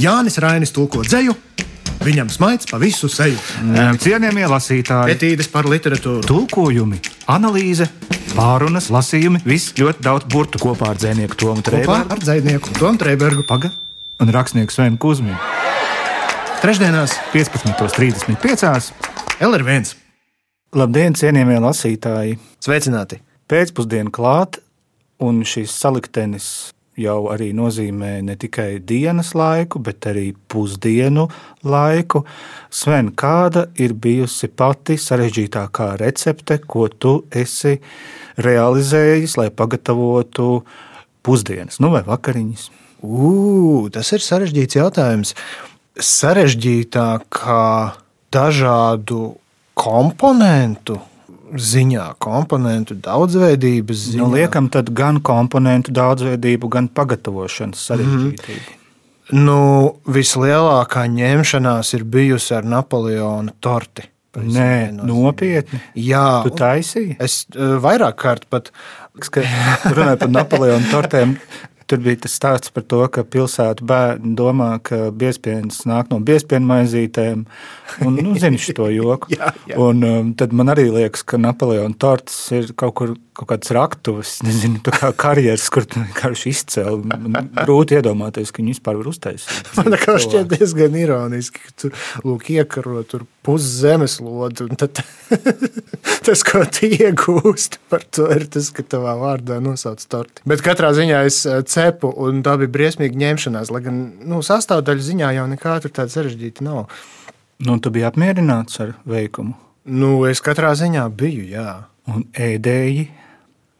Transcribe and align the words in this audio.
Jānis 0.00 0.36
Rainis 0.42 0.72
tulko 0.76 1.02
dzēju, 1.06 1.34
viņam 2.04 2.28
smaids 2.32 2.68
pa 2.70 2.78
visu 2.82 3.08
seju. 3.12 3.38
Cienījamie 4.02 4.46
lasītāji, 4.50 5.14
Etīdes 5.16 5.48
par 5.52 5.68
literatūru. 5.70 6.24
tulkojumi, 6.28 7.00
analīze, 7.32 7.88
pārunas, 8.36 8.90
lasījumi, 8.92 9.40
viss 9.48 9.72
ļoti 9.78 10.04
daudz 10.04 10.28
burtu 10.32 10.60
Kopā 10.62 10.92
ar 10.92 11.00
dzinieku 11.00 11.38
Tomu 11.40 11.64
Trēbergu. 11.64 12.12
ar 12.12 12.18
dzinieku 12.22 12.76
Tomu 12.78 12.98
Trēbergu. 13.00 13.46
paga 13.46 13.72
un 14.20 14.28
rakstnieku 14.32 14.72
Svenu 14.72 14.98
Kusminu. 14.98 15.36
Trešdienās 16.62 17.16
15.35. 17.32 18.92
LR1. 19.40 19.94
Labdien, 20.76 21.14
cienījamie 21.14 21.58
lasītāji! 21.62 22.38
Sveicināti! 22.64 23.20
Pēcpusdiena 23.48 24.10
klāt, 24.10 24.58
un 25.22 25.44
šis 25.46 25.70
saliktenis 25.72 26.72
jau 27.00 27.18
arī 27.32 27.50
nozīmē 27.56 28.12
ne 28.24 28.36
tikai 28.40 28.78
dienas 28.84 29.34
laiku, 29.36 29.80
bet 29.84 30.08
arī 30.08 30.30
pusdienu 30.48 31.26
laiku. 31.66 32.24
Sven, 32.72 33.12
kāda 33.16 33.66
ir 33.80 33.94
bijusi 33.94 34.48
pati 34.48 34.96
sarežģītākā 35.00 35.92
recepte, 36.00 36.58
ko 36.64 36.88
tu 36.88 37.18
esi 37.30 37.76
realizējis, 38.42 39.36
lai 39.40 39.50
pagatavotu 39.50 40.62
pusdienas, 41.26 41.80
nu 41.82 41.92
vai 41.94 42.04
vakariņas? 42.06 42.68
Ugh, 43.06 43.90
tas 43.92 44.12
ir 44.16 44.24
sarežģīts 44.24 44.78
jautājums. 44.78 45.34
Sarežģītākā 45.96 47.66
dažādu 48.32 49.20
komponentu 49.76 50.98
ziņā, 51.54 52.06
komponentu 52.22 52.96
daudzveidības 53.04 54.02
ziņā. 54.10 54.22
Nu, 54.22 54.32
liekam, 54.34 54.70
tad 54.72 54.90
gan 54.96 55.20
komponentu 55.24 55.94
daudzveidību, 55.96 56.70
gan 56.72 56.88
pagatavošanas 56.88 57.84
sarežģītību. 57.90 58.76
Nu, 59.36 59.60
vislielākā 60.06 61.06
ņemšanās 61.10 61.94
ir 61.98 62.04
bijusi 62.06 62.54
ar 62.54 62.66
Napoleona 62.68 63.54
torti. 63.60 64.06
Nē, 64.36 64.92
nopietni. 65.00 65.80
Jā, 65.96 66.42
Tu 66.44 66.50
taisīji? 66.58 67.16
es 67.24 67.46
eh, 67.56 67.76
vairāk 67.80 68.18
kārt 68.20 68.44
pat 68.52 68.68
Kad 69.16 69.46
runāja 69.96 70.18
par 70.20 70.28
Napoleona 70.28 70.90
tortēm, 70.90 71.36
tur 71.86 72.02
bija 72.02 72.20
tas 72.24 72.34
stāsts 72.38 72.72
par 72.74 72.84
to, 72.90 73.00
ka 73.12 73.24
pilsētu 73.26 73.86
bērni 73.86 74.34
domā, 74.38 74.70
ka 74.86 75.10
biezpienas 75.14 75.84
nāk 75.88 76.10
no 76.12 76.20
biezpienu 76.26 76.66
maizītēm. 76.70 77.44
Un, 78.06 78.18
nu, 78.18 78.34
zini 78.40 78.60
šo 78.60 78.88
joku. 78.92 79.30
Jā, 79.36 79.52
jā. 79.70 79.78
Un, 79.82 80.02
um, 80.06 80.32
tad 80.38 80.54
man 80.56 80.72
arī 80.72 80.88
liekas, 80.92 81.24
ka 81.26 81.38
Napoleona 81.40 81.94
torts 81.98 82.36
ir 82.54 82.72
kaut 82.78 82.96
kur 82.98 83.14
kaut 83.36 83.48
kāds 83.50 83.72
raktuves, 83.76 84.36
nezinu, 84.46 84.80
tā 84.84 84.94
kā 84.94 85.10
karjeras, 85.16 85.66
kur 85.72 85.84
tu 85.88 86.00
vienkārši 86.00 86.52
izcēli. 86.52 87.18
Grūti 87.58 87.98
iedomāties, 87.98 88.52
ka 88.52 88.62
viņi 88.62 88.74
vispār 88.74 89.00
var 89.00 89.10
uztaisīt. 89.12 89.72
Man 89.78 89.96
kā 90.00 90.16
šķiet 90.22 90.54
diezgan 90.54 90.96
ironiski, 90.98 91.62
ka 91.66 91.74
tur 91.82 92.06
lūk, 92.24 92.48
iekaro 92.54 93.02
tur 93.08 93.26
pusi 93.46 93.68
zemeslodes, 93.82 94.64
un 94.66 94.80
tad 94.80 95.02
tas, 96.26 96.46
ko 96.46 96.64
tu 96.72 96.88
iegūsti 96.88 97.82
par 97.92 98.06
to, 98.08 98.30
ir 98.34 98.48
tas, 98.52 98.72
ka 98.74 98.86
tavā 98.96 99.16
vārdā 99.20 99.60
nosauc 99.64 100.02
torti. 100.10 100.46
Bet 100.48 100.64
katrā 100.66 100.94
ziņā 100.96 101.20
es 101.28 101.42
eh, 101.46 101.60
cepu, 101.68 102.10
un 102.26 102.40
tā 102.46 102.56
bija 102.62 102.72
briesmīga 102.78 103.20
ņemšanās, 103.26 103.74
lai 103.74 103.84
gan 103.84 104.00
nu, 104.24 104.40
sastāvdaļu 104.46 105.06
ziņā 105.12 105.36
jau 105.38 105.46
nekā 105.52 105.78
tur 105.84 105.94
tāda 106.00 106.16
sarežģīta 106.16 106.66
nav. 106.66 106.88
Nu, 107.62 107.78
tu 107.80 107.92
biji 107.92 108.08
apmierināts 108.08 108.82
ar 108.84 108.96
veikumu 109.08 109.56
Nu, 109.86 110.24
es 110.26 110.40
katrā 110.42 110.72
ziņā 110.74 111.04
biju, 111.14 111.44
jā. 111.46 111.86
un 112.10 112.24
ēdēji. 112.34 113.04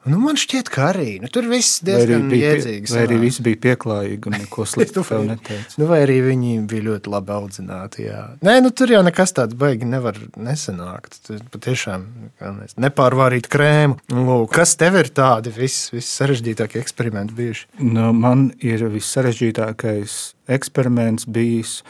Nu, 0.06 0.18
man 0.22 0.38
šķiet, 0.38 0.70
ka 0.70 0.90
arī 0.92 1.16
nu, 1.22 1.28
tur 1.32 1.48
viss 1.50 1.80
diezgan 1.86 2.28
jēdzīgs. 2.30 2.92
vai 2.94 3.02
arī 3.08 3.18
viss 3.24 3.42
bija 3.42 3.58
pieklājīgi 3.64 4.30
un 4.30 4.36
neko 4.42 4.66
sliktu 4.68 5.02
tev 5.06 5.24
neteica? 5.26 5.74
Nu, 5.80 5.88
vai 5.90 6.00
arī 6.04 6.20
viņi 6.28 6.52
bija 6.70 6.86
ļoti 6.86 7.12
labi 7.12 7.34
audzināti. 7.36 8.06
Jā. 8.06 8.22
Nē, 8.46 8.58
nu, 8.64 8.70
tur 8.76 8.94
jau 8.94 9.02
nekas 9.06 9.34
tāds 9.36 9.58
baigi 9.58 9.88
nevar 9.88 10.18
nesanākt. 10.38 11.18
Tur 11.26 11.42
patiešām 11.54 12.06
nepārvārīt 12.86 13.50
krēmu. 13.52 13.98
Lūk, 14.14 14.50
kas 14.54 14.76
tev 14.78 15.00
ir 15.02 15.10
tādi 15.16 15.52
vis, 15.54 15.88
vissarežģītākie 15.94 16.82
eksperimenti 16.82 17.36
bijuši? 17.36 17.70
Nu, 17.82 18.12
man 18.16 18.50
ir 18.64 18.86
vissarežģītākais 18.94 20.18
eksperiments 20.56 21.26
bijis 21.26 21.80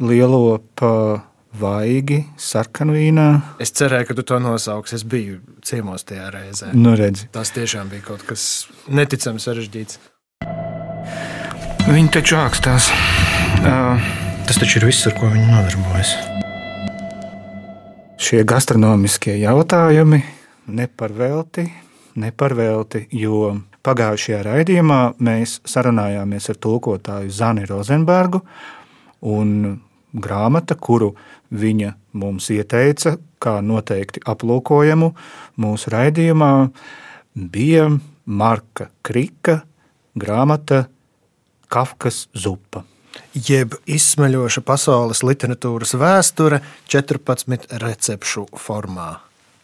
lielopa 0.00 1.20
vaigi 1.58 2.20
sarkanvīnā. 2.38 3.26
Es 3.60 3.72
cerēju, 3.74 4.06
ka 4.10 4.14
tu 4.14 4.22
to 4.22 4.38
nosauksi. 4.42 4.94
Es 5.00 5.04
biju 5.04 5.40
ciemos 5.66 6.04
tajā 6.06 6.30
reizē. 6.34 6.70
Nu, 6.74 6.94
redzi, 6.98 7.26
Tas 7.34 7.50
tiešām 7.56 7.90
bija 7.90 8.02
kaut 8.06 8.22
kas 8.28 8.68
neticami 8.88 9.40
sarežģīts. 9.42 9.98
viņi 11.90 12.10
taču 12.14 12.36
ākstās. 12.40 12.90
Uh, 13.60 13.98
Tas 14.46 14.58
taču 14.58 14.78
ir 14.80 14.86
viss, 14.88 15.06
ar 15.06 15.14
ko 15.18 15.26
viņi 15.30 15.46
nodarbojas. 15.50 16.14
šie 18.20 18.44
gastronomiskie 18.44 19.36
jautājumi 19.40 20.20
neparvelti, 20.68 21.64
neparvelti, 22.20 23.06
jo 23.16 23.56
pagājušajā 23.86 24.42
raidījumā 24.44 24.98
mēs 25.24 25.60
sarunājāmies 25.64 26.50
ar 26.52 26.58
tulkotāju 26.60 27.30
Zani 27.32 27.64
Rozenbergu, 27.66 28.42
un 29.22 29.80
grāmata, 30.12 30.76
kuru 30.76 31.14
viņa 31.50 31.94
mums 32.12 32.50
ieteica, 32.54 33.16
kā 33.40 33.58
noteikti 33.64 34.22
aplūkojamu 34.28 35.12
mūsu 35.60 35.92
raidījumā, 35.94 36.52
bija 37.34 37.88
Marka 38.26 38.90
Krika 39.02 39.60
grāmata 40.18 40.84
Kafkas 41.70 42.26
zupa. 42.34 42.84
Jeb 43.34 43.76
izsmeļoša 43.90 44.62
pasaules 44.66 45.22
literatūras 45.26 45.94
vēsture 45.98 46.60
14 46.90 47.70
recepšu 47.82 48.46
formā. 48.58 49.20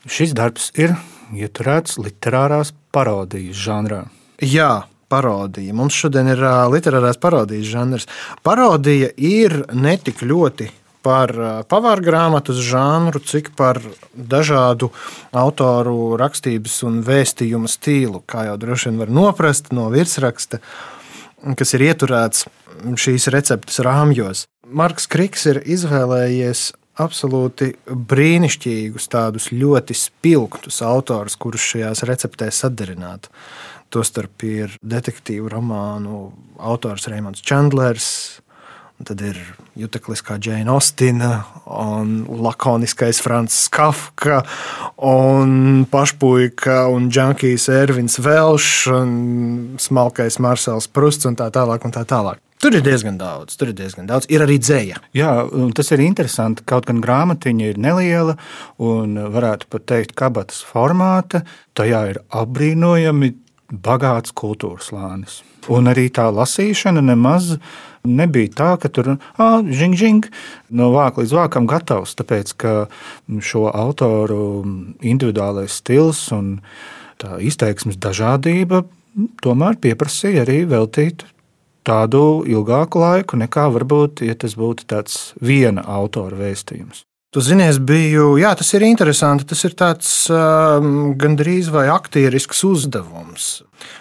Šis 0.07 0.35
darbs 0.39 0.71
ir 0.79 0.95
ieturēts 1.35 1.99
literārās 1.99 2.73
parodijas 2.95 3.59
žanrā. 3.59 4.05
Jā, 4.43 4.87
parodija. 5.09 5.75
Mums 5.77 5.97
šodien 5.97 6.31
ir 6.33 6.43
literārās 6.73 7.21
parodijas 7.21 7.69
žanrs. 7.71 8.09
Parodija 8.47 9.13
ir 9.17 9.63
ne 9.75 9.97
tik 10.03 10.25
ļoti 10.27 10.71
par 11.07 11.31
pavāru 11.71 12.03
grāmatas 12.03 12.59
žanru, 12.67 13.21
cik 13.23 13.53
par 13.59 13.79
dažādu 14.13 14.91
autoru 15.37 16.17
rakstības 16.19 16.81
un 16.89 16.99
vēstījumu 17.07 17.71
stilu, 17.71 18.25
kā 18.27 18.49
jau 18.49 18.57
droši 18.59 18.91
vien 18.91 19.03
var 19.05 19.13
noprast 19.21 19.71
no 19.77 19.87
virsraksta, 19.93 20.59
kas 21.55 21.77
ir 21.79 21.87
ieturēts 21.93 22.49
šīs 22.99 23.31
receptes 23.35 23.79
rāmjos. 23.87 24.47
Marks 24.67 25.07
Kriks 25.07 25.47
ir 25.47 25.63
izvēlējies 25.63 26.73
absolūti 26.99 27.75
brīnišķīgus, 27.87 29.07
tādus 29.13 29.51
ļoti 29.53 29.95
spilgtus 29.97 30.81
autorus, 30.83 31.37
kurus 31.39 31.65
šajās 31.71 32.03
receptēs 32.09 32.63
sadarinātu. 32.65 33.31
Tostarp 33.97 34.43
ir 34.45 34.75
detektīvu 34.85 35.49
romānu 35.49 36.27
autors 36.61 37.07
Reimons 37.09 37.41
Čandlers, 37.41 38.09
tad 39.09 39.23
ir 39.25 39.39
jutekliskā 39.77 40.37
Džēna 40.37 40.75
Ostina, 40.77 41.31
un 41.65 42.27
lakoniskais 42.45 43.23
Frančs 43.25 43.71
Kafka, 43.73 44.43
un 45.01 45.87
pašpuika 45.89 46.83
un 46.93 47.09
džankijs 47.09 47.71
Ervins 47.73 48.19
Velšs, 48.21 48.75
un 48.93 49.15
smalkais 49.81 50.37
Marsels 50.45 50.91
Prusts 50.93 51.29
un 51.29 51.41
tā 51.41 51.49
tālāk. 51.55 51.89
Un 51.89 51.97
tā 51.97 52.05
tālāk. 52.05 52.43
Tur 52.61 52.77
ir 52.77 52.85
diezgan 52.85 53.17
daudz, 53.21 53.57
tur 53.57 53.73
ir 53.73 53.77
diezgan 53.81 54.09
daudz. 54.09 54.29
Ir 54.33 54.45
arī 54.45 54.57
dzēja. 54.61 55.01
Jā, 55.17 55.33
tas 55.77 55.93
ir 55.93 56.05
interesanti. 56.05 56.65
Kaut 56.69 56.89
gan 56.89 57.01
grāmatiņa 57.05 57.73
ir 57.73 57.81
neliela 57.81 58.37
un 58.81 59.17
varētu 59.33 59.73
pat 59.73 59.89
teikt, 59.93 60.17
kabatas 60.17 60.61
formāta, 60.65 61.45
tajā 61.77 62.05
ir 62.13 62.23
apbrīnojami 62.33 63.35
bagāts 63.71 64.35
kultūras 64.37 64.91
slānis. 64.91 65.41
Un 65.73 65.91
arī 65.91 66.07
tā 66.15 66.29
lasīšana 66.31 67.03
nemaz 67.03 67.57
nebija 68.07 68.53
tā, 68.55 68.69
ka 68.79 68.89
tur 68.89 69.17
žing, 69.39 69.97
žing, 69.99 70.29
no 70.71 70.93
vāka 70.95 71.23
līdz 71.23 71.35
vākam 71.35 71.67
gatavs. 71.71 72.15
Tāpēc, 72.19 72.53
ka 72.61 72.75
šo 73.43 73.67
autoru 73.73 74.63
individuālais 75.03 75.81
stils 75.83 76.29
un 76.35 76.61
tā 77.19 77.41
izteiksmes 77.43 77.99
dažādība 77.99 78.85
tomēr 79.43 79.81
pieprasīja 79.81 80.45
arī 80.45 80.61
veltīt 80.69 81.25
tādu 81.87 82.45
ilgāku 82.51 83.01
laiku, 83.01 83.39
nekā 83.41 83.69
varbūt, 83.75 84.25
ja 84.27 84.35
tas 84.39 84.57
būtu 84.59 84.89
tāds 84.91 85.33
viena 85.41 85.85
autora 85.87 86.39
vēstījums. 86.41 87.05
Tu 87.37 87.43
zini, 87.45 87.67
es 87.69 87.77
biju, 87.77 88.39
jā, 88.41 88.49
tas 88.57 88.71
ir 88.73 88.81
interesanti. 88.87 89.45
Tas 89.45 89.61
ir 89.69 89.75
tāds 89.77 90.07
um, 90.33 91.11
gandrīz 91.21 91.67
vai 91.69 91.83
aktierisks 91.93 92.63
uzdevums. 92.65 93.49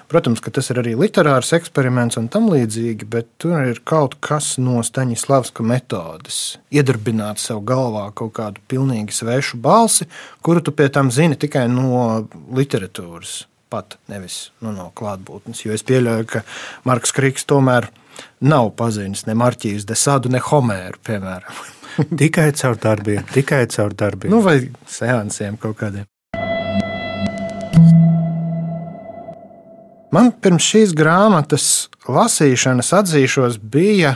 Protams, 0.08 0.40
ka 0.40 0.54
tas 0.56 0.72
ir 0.72 0.80
arī 0.80 0.94
literārs 0.96 1.52
eksperiments 1.58 2.16
un 2.16 2.30
tam 2.32 2.48
līdzīgi, 2.54 3.10
bet 3.12 3.28
tur 3.44 3.58
ir 3.68 3.82
kaut 3.84 4.16
kas 4.24 4.54
no 4.56 4.80
Staņislavska 4.88 5.68
metodes. 5.68 6.40
Iedarbināt 6.72 7.44
sev 7.44 7.60
galvā 7.68 8.06
kaut 8.16 8.38
kādu 8.40 8.64
pilnīgi 8.72 9.20
svešu 9.20 9.60
balsi, 9.60 10.08
kuru 10.40 10.64
tu 10.64 10.72
pie 10.72 10.88
tam 10.88 11.12
zini 11.12 11.36
tikai 11.36 11.68
no 11.68 12.24
literatūras. 12.56 13.42
Pat 13.68 14.00
nevis 14.08 14.46
nu, 14.64 14.72
no 14.72 14.94
klātbūtnes. 14.96 15.68
Jo 15.68 15.76
es 15.76 15.84
pieļauju, 15.84 16.32
ka 16.38 16.48
Marks 16.88 17.12
Kriks 17.12 17.44
tomēr 17.52 17.92
nav 18.40 18.72
pazinis 18.80 19.28
ne 19.28 19.36
Marķijas 19.36 19.84
Desādu, 19.92 20.32
ne 20.32 20.40
Homēru, 20.40 21.04
piemēram. 21.04 21.75
tikai 22.20 22.52
caur 22.56 22.76
darbiem, 22.82 23.24
tikai 23.32 23.66
caur 23.72 23.94
darbiem. 23.94 24.34
Nu, 24.34 24.42
vai 24.44 24.60
seansiem 24.88 25.58
kaut 25.62 25.78
kādiem. 25.80 26.08
Man 30.16 30.32
pirms 30.40 30.64
šīs 30.64 30.94
grāmatas 30.96 31.90
lasīšanas 32.08 32.94
atzīšos, 32.96 33.58
bija 33.60 34.14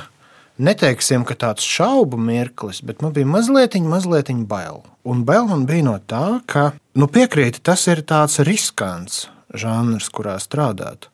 neteiksim, 0.59 1.25
ka 1.27 1.35
tāds 1.39 1.65
šaubu 1.67 2.19
mirklis, 2.19 2.79
bet 2.85 3.03
man 3.03 3.11
bija 3.15 3.27
mazliet, 3.27 3.75
mazliet 3.83 4.31
bail. 4.47 4.83
Un 5.03 5.25
bail 5.27 5.49
man 5.49 5.65
bija 5.67 5.87
no 5.89 5.97
tā, 5.99 6.39
ka 6.47 6.69
nu, 6.95 7.09
piekrīti, 7.11 7.63
tas 7.63 7.87
ir 7.91 8.05
tāds 8.07 8.39
riskants 8.47 9.25
žanrs, 9.55 10.07
kurā 10.13 10.37
strādāt. 10.39 11.09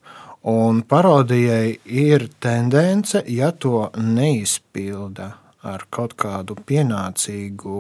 Un 0.46 0.84
parodijai 0.86 1.80
ir 1.90 2.28
tendence, 2.44 3.24
ja 3.26 3.50
to 3.50 3.88
neizpilda 3.98 5.32
ar 5.66 5.86
kaut 5.94 6.16
kādu 6.20 6.58
pienācīgu, 6.68 7.80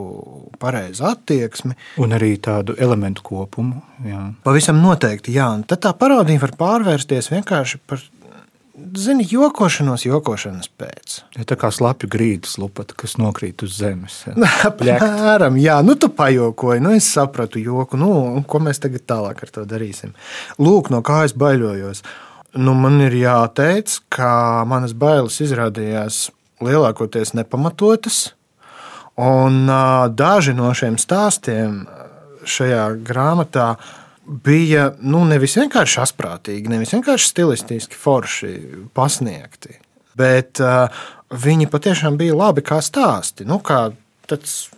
pareizu 0.61 1.05
attieksmi. 1.11 1.77
Un 2.01 2.17
arī 2.17 2.35
tādu 2.41 2.75
elementu 2.81 3.23
kopumu. 3.25 3.83
Jā. 4.05 4.27
Pavisam 4.45 4.81
noteikti, 4.83 5.35
jā. 5.37 5.51
Un 5.55 5.63
tad 5.69 5.83
tā 5.85 5.93
parodija 5.97 6.43
var 6.43 6.55
pārvērsties 6.59 7.31
vienkārši 7.33 7.81
par 7.85 8.03
Zini, 8.75 9.23
jokošanos, 9.31 10.03
jokošanas 10.03 10.67
pēc. 10.75 11.21
Ja 11.37 11.45
tā 11.47 11.55
kā 11.59 11.69
slapju 11.71 12.09
grīdas 12.11 12.57
lupata, 12.59 12.95
kas 12.99 13.15
nokrīt 13.15 13.63
uz 13.63 13.77
zemes. 13.79 14.17
Apmēram, 14.69 15.55
jā, 15.63 15.77
nu 15.87 15.95
tu 15.99 16.09
pajokoji, 16.11 16.83
nu 16.83 16.91
es 16.97 17.07
sapratu 17.07 17.61
joku, 17.63 17.95
nu, 17.99 18.09
ko 18.43 18.59
mēs 18.63 18.83
tagad 18.83 19.05
tālāk 19.07 19.45
ar 19.45 19.53
to 19.55 19.63
darīsim. 19.69 20.11
Lūk, 20.59 20.91
no 20.91 20.99
kā 21.07 21.21
es 21.23 21.35
baidojos. 21.39 22.03
Nu, 22.55 22.75
man 22.75 22.99
ir 23.03 23.15
jāteic, 23.15 23.95
ka 24.11 24.27
manas 24.67 24.95
bailes 24.95 25.39
izrādījās 25.43 26.25
lielākoties 26.63 27.33
nepamatotas, 27.35 28.33
un 29.15 29.65
uh, 29.69 30.07
daži 30.11 30.55
no 30.55 30.71
šiem 30.75 30.99
stāstiem 31.01 31.83
šajā 32.45 32.87
grāmatā 33.05 33.75
bija 34.25 34.89
nu, 35.01 35.23
nevis 35.27 35.57
vienkārši 35.59 35.99
asprātīgi, 36.03 36.71
nevis 36.71 36.93
vienkārši 36.95 37.29
stilistiski 37.29 37.99
forši 37.99 38.53
pasniegti, 38.97 39.77
bet 40.17 40.61
uh, 40.63 40.87
viņi 41.31 41.69
patiešām 41.71 42.17
bija 42.17 42.37
labi 42.37 42.63
kā 42.65 42.79
stāsti. 42.83 43.47
Nu, 43.49 43.59
kā 43.63 43.89
tāds 44.29 44.69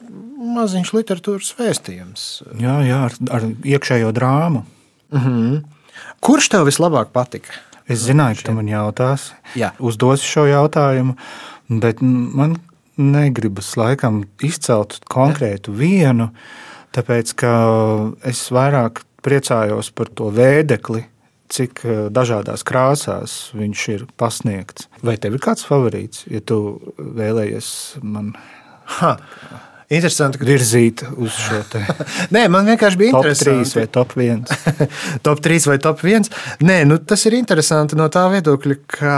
maziņš 0.57 0.93
literatūras 0.95 1.53
vēstījums. 1.57 2.27
Jā, 2.61 2.79
jā 2.87 2.99
ar, 3.07 3.15
ar 3.33 3.47
iekšējo 3.63 4.11
drāmu. 4.15 4.65
Mm 5.11 5.23
-hmm. 5.23 5.63
Kurš 6.19 6.49
tev 6.49 6.67
vislabāk 6.67 7.13
patika? 7.13 7.53
Es 7.87 7.99
zināju, 8.03 8.35
ka 8.35 8.49
tu 8.49 8.51
man 8.51 8.67
jautās. 8.67 9.31
Jā. 9.55 9.71
Uzdosi 9.79 10.25
šo 10.27 10.45
jautājumu, 10.45 11.15
bet 11.67 12.01
man 12.01 12.57
negribas 12.97 13.75
laikam 13.77 14.23
izcelt 14.43 14.99
konkrētu 15.11 15.75
vienu, 15.77 16.31
tāpēc 16.95 17.35
ka 17.37 17.51
es 18.25 18.47
vairāk 18.53 19.03
priecājos 19.25 19.91
par 19.93 20.09
to 20.17 20.31
vēdekli, 20.33 21.03
cik 21.53 21.83
eh, 21.85 21.99
dažādās 22.13 22.65
krāsās 22.67 23.37
viņš 23.57 23.87
ir 23.93 24.05
pasniegts. 24.19 24.89
Vai 25.05 25.17
tev 25.21 25.37
ir 25.37 25.43
kāds 25.43 25.67
favorīts, 25.67 26.25
ja 26.31 26.41
tu 26.43 26.59
vēlējies 26.97 27.69
man? 28.03 28.33
Ha. 28.97 29.17
Interesanti, 29.87 30.35
ka 30.41 30.43
virzīt 30.43 31.05
uz 31.15 31.31
šo 31.39 31.61
te. 31.71 31.79
Nē, 32.35 32.49
man 32.51 32.67
vienkārši 32.67 32.99
bija 32.99 33.13
top 33.15 33.29
interesanti. 33.29 33.69
3 33.71 33.79
vai 33.79 33.85
top 33.95 34.15
1. 34.19 34.41
top 35.27 35.43
3 35.45 35.67
vai 35.71 35.77
top 35.85 36.03
1. 36.03 36.27
Nē, 36.67 36.77
nu, 36.89 36.99
tas 36.99 37.23
ir 37.29 37.37
interesanti 37.37 37.95
no 37.95 38.09
tā 38.11 38.25
viedokļa, 38.33 38.77
ka 38.97 39.15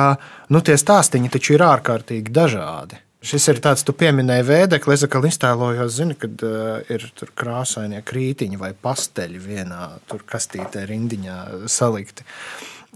nu, 0.54 0.62
tie 0.62 0.77
stāstīņi 0.77 1.33
taču 1.33 1.57
ir 1.57 1.66
ārkārtīgi 1.66 2.36
dažādi. 2.36 3.01
Šis 3.25 3.50
ir 3.51 3.63
tāds, 3.66 3.81
tu 3.83 3.98
pieminēji 3.98 4.45
vēdekli. 4.48 4.94
Es 4.94 5.04
atkal 5.04 5.25
iztēlojos, 5.27 5.92
zini, 5.98 6.16
kad 6.21 6.45
uh, 6.45 6.77
ir 6.94 7.10
krāsainie 7.36 8.00
krītiņi 8.06 8.62
vai 8.62 8.72
pasteļi 8.77 9.42
vienā 9.44 9.89
kastītē, 10.30 10.86
rindiņā 10.88 11.39
salikti. 11.68 12.27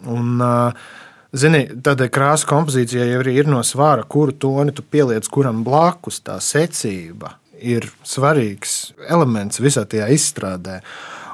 Un, 0.06 0.38
uh, 0.38 0.92
Zini, 1.34 1.64
tādai 1.82 2.12
krāsu 2.14 2.46
kompozīcijai 2.46 3.08
jau 3.10 3.24
ir 3.34 3.48
no 3.50 3.64
svāra, 3.66 4.04
kuru 4.06 4.36
toni 4.38 4.70
tu 4.70 4.84
pieliec 4.86 5.26
kuram 5.34 5.64
blakus. 5.66 6.20
Tā 6.22 6.36
secība 6.38 7.40
ir 7.64 7.88
svarīgs 8.08 8.94
elements 9.10 9.62
visā 9.64 9.86
tajā 9.90 10.10
izstrādē. 10.14 10.82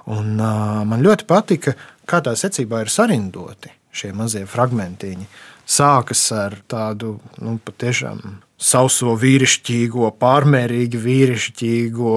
Un, 0.10 0.38
uh, 0.38 0.82
man 0.90 1.04
ļoti 1.06 1.28
patika, 1.30 1.76
kā 2.10 2.22
tā 2.26 2.34
secībā 2.38 2.84
ir 2.86 2.94
sarindoti 2.94 3.74
šie 3.94 4.14
mazie 4.16 4.46
fragmentiņi. 4.50 5.28
Sākas 5.70 6.24
ar 6.34 6.56
tādu 6.70 7.18
nu, 7.42 7.58
patiešām 7.62 8.40
sauso 8.60 9.14
vīrišķīgo, 9.20 10.10
pārmērīgi 10.20 11.02
vīrišķīgo 11.04 12.16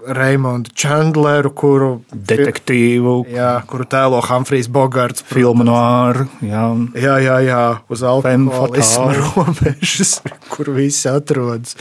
Raimondu 0.00 0.72
Chandleru, 0.76 1.50
kuru 1.52 1.90
detektīvu, 2.12 3.14
jā, 3.34 3.50
kuru 3.68 3.84
tēlo 3.90 4.20
Humphrijs 4.24 4.70
Bogarts. 4.72 5.24
Filmu 5.28 5.66
no 5.68 5.76
ārā. 5.76 6.24
Jā. 6.44 6.64
jā, 6.96 7.16
jā, 7.24 7.36
jā, 7.44 7.64
uz 7.92 8.04
alkoholisma 8.06 9.10
robežas, 9.20 10.20
kur 10.52 10.72
visi 10.76 11.08
atrodas. 11.10 11.76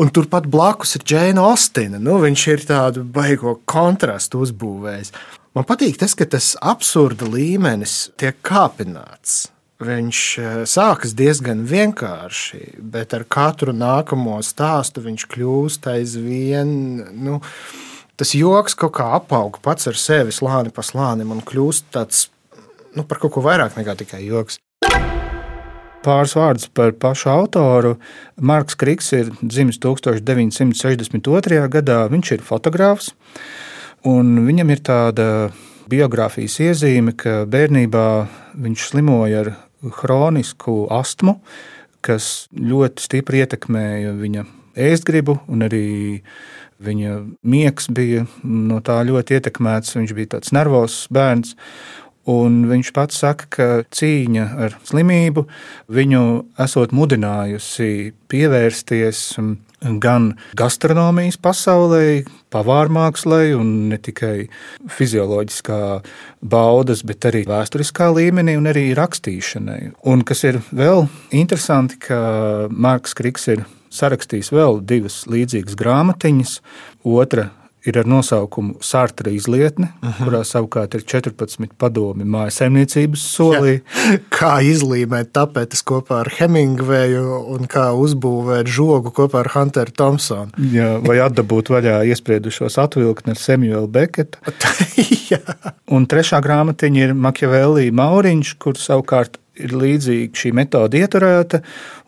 Un 0.00 0.08
turpat 0.08 0.46
blakus 0.48 0.94
ir 0.96 1.02
Džēna 1.04 1.42
Ostina. 1.44 1.98
Nu, 2.00 2.14
viņš 2.22 2.42
ir 2.48 2.62
tādu 2.64 3.02
baigo 3.04 3.58
kontrastu 3.68 4.40
uzbūvējis. 4.46 5.10
Man 5.52 5.66
patīk 5.68 5.98
tas, 6.00 6.14
ka 6.16 6.24
tas 6.24 6.54
absurda 6.56 7.28
līmenis 7.28 8.06
tiek 8.16 8.38
kāpināts. 8.46 9.50
Viņš 9.84 10.22
eh, 10.40 10.56
sākas 10.64 11.12
diezgan 11.18 11.66
vienkārši, 11.68 12.78
bet 12.80 13.12
ar 13.16 13.26
katru 13.28 13.76
nākamo 13.76 14.38
stāstu 14.40 15.04
viņš 15.04 15.28
kļūst 15.34 15.92
aizvien. 15.92 16.72
Nu, 17.20 17.42
tas 18.16 18.32
joks 18.32 18.78
kaut 18.80 18.96
kā 18.96 19.10
apaug 19.20 19.60
pats 19.60 19.90
ar 19.92 20.00
sevi 20.00 20.32
slāni 20.32 20.72
pa 20.72 20.86
slānim 20.86 21.36
un 21.36 21.44
kļūst 21.44 21.92
tāds 21.92 22.30
nu, 22.96 23.04
par 23.04 23.20
kaut 23.20 23.36
ko 23.36 23.44
vairāk 23.44 23.76
nekā 23.76 24.00
tikai 24.00 24.24
joks. 24.24 24.62
Pāris 26.00 26.32
vārdus 26.32 26.68
par 26.72 26.94
pašu 26.96 27.28
autoru. 27.28 27.96
Marks 28.40 28.76
Kriks 28.80 29.10
ir 29.12 29.28
dzimis 29.42 29.76
1962. 29.82 31.66
gadā. 31.68 31.98
Viņš 32.08 32.30
ir 32.38 32.44
fotogrāfs, 32.46 33.10
un 34.08 34.46
viņam 34.46 34.72
ir 34.72 34.80
tāda 34.80 35.26
biogrāfijas 35.90 36.56
iezīme, 36.64 37.12
ka 37.12 37.44
bērnībā 37.50 38.06
viņš 38.56 38.86
slimoja 38.92 39.44
ar 39.44 39.52
hronisku 40.00 40.86
astmu, 40.88 41.36
kas 42.00 42.48
ļoti 42.56 43.04
stipri 43.04 43.44
ietekmēja 43.44 44.16
viņa 44.16 44.46
ēstgribu, 44.80 45.36
un 45.52 45.68
arī 45.68 45.84
viņa 46.80 47.16
miegs 47.44 47.90
bija 47.92 48.24
no 48.40 48.80
tā 48.80 49.02
ļoti 49.04 49.36
ietekmēts. 49.36 49.98
Viņš 49.98 50.16
bija 50.16 50.36
tāds 50.38 50.56
nervozs 50.56 51.10
bērns. 51.12 51.52
Un 52.28 52.66
viņš 52.68 52.92
pats 52.92 53.22
saka, 53.22 53.46
ka 53.48 53.66
cīņa 53.96 54.44
ar 54.66 54.76
slimību 54.84 55.46
viņu 55.88 56.24
esot 56.60 56.92
mudinājusi 56.92 58.12
pievērsties 58.30 59.22
gan 59.80 60.34
gastronomijas 60.58 61.38
pasaulē, 61.40 62.26
pavāru 62.52 62.92
mākslā, 62.92 63.40
un 63.56 63.88
ne 63.88 63.96
tikai 63.96 64.50
fizioloģiskā 64.92 65.80
baudas, 66.44 67.04
bet 67.08 67.24
arī 67.30 67.46
vēsturiskā 67.48 68.10
līmenī 68.12 68.58
un 68.60 68.68
arī 68.68 68.90
rakstīšanai. 68.98 69.94
Un 70.12 70.24
kas 70.28 70.44
ir 70.44 70.60
vēl 70.70 71.06
interesanti, 71.32 71.96
ka 72.04 72.20
Marks 72.68 73.16
Kriks 73.16 73.48
ir 73.54 73.64
sarakstījis 73.90 74.52
vēl 74.54 74.82
divas 74.86 75.22
līdzīgas 75.30 75.78
grāmatiņas. 75.80 76.58
Otra 77.08 77.48
ir 77.86 77.98
ar 78.00 78.08
nosaukumu 78.08 78.78
Sārtra 78.84 79.32
izlietne, 79.32 79.88
uh 80.00 80.08
mhm. 80.08 80.12
-huh. 80.12 80.28
kurā 80.28 80.40
savukārt 80.44 80.94
ir 80.94 81.04
14 81.04 81.74
padomi 81.78 82.24
mājasemniecības 82.24 83.24
solī. 83.36 83.80
Ja. 83.80 84.18
Kā 84.30 84.52
izlīmēt 84.64 85.32
tapetes 85.32 85.82
kopā 85.82 86.20
ar 86.24 86.30
Hemingveju 86.38 87.40
un 87.54 87.66
kā 87.66 87.90
uzbūvēt 87.96 88.66
žogu 88.66 89.10
kopā 89.10 89.44
ar 89.44 89.50
Hunteru 89.54 89.92
Thompsonu. 89.96 90.50
Jā, 90.72 90.98
vai 91.06 91.18
atdabūt 91.18 91.70
vaļā 91.72 92.04
iespriedušos 92.12 92.78
atvilkni 92.78 93.34
ar 93.34 93.40
Samuelu 93.40 93.88
Beketu. 93.88 94.38
un 95.94 96.06
trešā 96.06 96.40
grāmatiņa 96.44 97.04
ir 97.04 97.14
Makiavelli 97.14 97.90
Mauriņš, 97.90 98.56
kur 98.58 98.78
savukārt 98.78 99.39
ir 99.64 99.74
līdzīgi 99.76 100.42
šī 100.42 100.52
metode 100.56 101.00
ieturēta, 101.00 101.60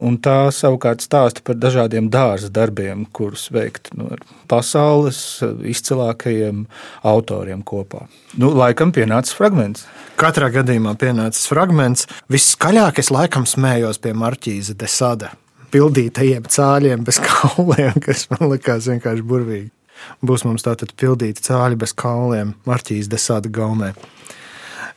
un 0.04 0.18
tā 0.22 0.46
savukārt 0.54 1.04
stāsta 1.04 1.44
par 1.44 1.58
dažādiem 1.60 2.08
dārza 2.12 2.50
darbiem, 2.52 3.04
kurus 3.14 3.48
veikt 3.54 3.92
nu, 3.96 4.08
ar 4.14 4.22
pasaules 4.50 5.20
izcilākajiem 5.68 6.64
autoriem 7.08 7.62
kopā. 7.66 8.06
Nu, 8.38 8.52
laikam 8.56 8.94
pienācis 8.94 9.36
fragments. 9.36 9.86
Katrā 10.20 10.50
gadījumā 10.54 10.94
pienācis 11.00 11.48
fragments. 11.50 12.08
Viskaļāk 12.32 13.00
es 13.02 13.12
laikam 13.14 13.46
smējos 13.48 14.02
pie 14.02 14.14
Marķīza 14.16 14.76
de 14.78 14.90
Sade. 14.90 15.30
Pildītajiem 15.72 16.48
cāļiem 16.52 17.04
bez 17.06 17.20
kauliem, 17.24 17.96
kas 18.04 18.28
man 18.32 18.50
likās 18.52 18.90
vienkārši 18.90 19.24
burvīgi. 19.28 19.70
Būs 20.24 20.42
mums 20.46 20.64
tātad 20.66 20.92
pildīti 20.98 21.44
cāļi 21.46 21.78
bez 21.78 21.94
kauliem 21.94 22.56
Marķīs 22.68 23.10
de 23.10 23.20
Sade 23.20 23.52
gaumē. 23.52 23.92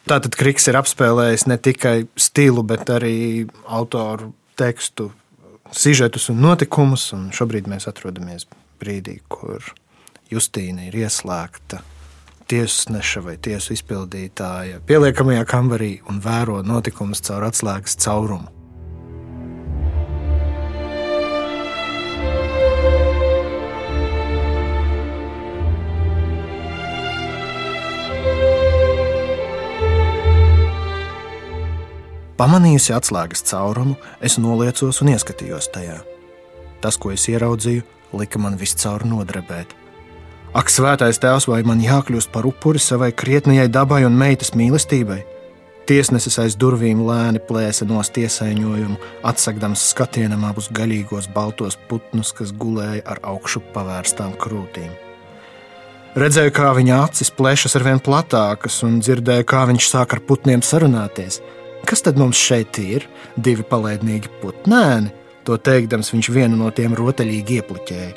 Tātad 0.06 0.36
Kriks 0.38 0.68
ir 0.70 0.78
apspēlējis 0.78 1.48
ne 1.50 1.56
tikai 1.58 1.96
stilu, 2.20 2.62
bet 2.62 2.92
arī 2.94 3.48
autoru 3.66 4.36
tekstu, 4.60 5.10
sižetus 5.74 6.30
un 6.30 6.44
notikumus. 6.46 7.08
Un 7.18 7.32
šobrīd 7.34 7.66
mēs 7.72 7.90
atrodamies 7.90 8.46
brīdī, 8.82 9.18
kur 9.28 9.66
Justīna 10.30 10.88
ir 10.88 11.00
ieslēgta 11.02 11.82
tiesneša 12.50 13.24
vai 13.26 13.36
tiesu 13.42 13.74
izpildītāja 13.74 14.84
pieliekamajā 14.86 15.46
kambarī 15.50 15.94
un 16.10 16.22
vēro 16.22 16.62
notikumus 16.62 17.26
caur 17.26 17.48
atslēgas 17.50 17.98
caurumu. 18.06 18.55
Pamanījusi 32.36 32.92
atslēgas 32.92 33.46
caurumu, 33.48 33.96
es 34.20 34.36
noliecos 34.42 34.98
un 35.04 35.14
ieskatījos 35.14 35.70
tajā. 35.72 36.02
Tas, 36.84 36.98
ko 37.00 37.14
es 37.16 37.30
ieraudzīju, 37.32 37.86
lika 38.20 38.42
man 38.44 38.58
viscaur 38.60 39.06
nodarbēt. 39.08 39.72
Ak, 40.56 40.72
svētais 40.72 41.20
tēvs, 41.20 41.48
vai 41.52 41.62
man 41.68 41.80
jākļūst 41.84 42.32
par 42.36 42.48
upuri 42.48 42.80
savai 42.80 43.14
krietnējai 43.16 43.70
dabai 43.72 44.04
un 44.08 44.20
meitas 44.20 44.52
mīlestībai? 44.56 45.22
Tiesnesis 45.88 46.40
aiz 46.42 46.56
durvīm 46.60 47.06
lēni 47.08 47.40
plēsa 47.48 47.88
no 47.88 48.04
tiesaiņojumu, 48.04 48.96
atsakdams 49.32 49.84
skatienam 49.92 50.44
abus 50.48 50.72
gaļīgos 50.76 51.28
baltos 51.32 51.78
putnus, 51.90 52.32
kas 52.36 52.52
gulēja 52.52 53.04
ar 53.14 53.22
augšu 53.32 53.62
pavērstām 53.76 54.34
krūtīm. 54.42 54.90
Redzēju, 56.16 56.52
kā 56.56 56.72
viņa 56.76 57.04
acis 57.04 57.32
plešas 57.36 57.76
ar 57.76 57.84
vien 57.86 58.00
platākas, 58.00 58.80
un 58.88 59.02
dzirdēju, 59.04 59.46
kā 59.48 59.66
viņš 59.68 59.88
sāk 59.92 60.16
ar 60.16 60.24
putniem 60.24 60.64
sarunāties. 60.64 61.42
Kas 61.86 62.02
tad 62.02 62.18
mums 62.18 62.40
šeit 62.42 62.80
ir? 62.82 63.06
Divi 63.38 63.66
palaidnīgi 63.68 64.32
putnēni. 64.42 65.12
To 65.46 65.60
teikdams, 65.62 66.10
viņš 66.14 66.30
vienu 66.34 66.58
no 66.58 66.72
tiem 66.74 66.96
rotaļīgi 66.98 67.60
iepliķēja. 67.60 68.14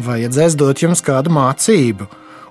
Vajadzēs 0.00 0.56
dot 0.56 0.80
jums 0.80 1.04
kādu 1.04 1.32
mācību. 1.36 2.06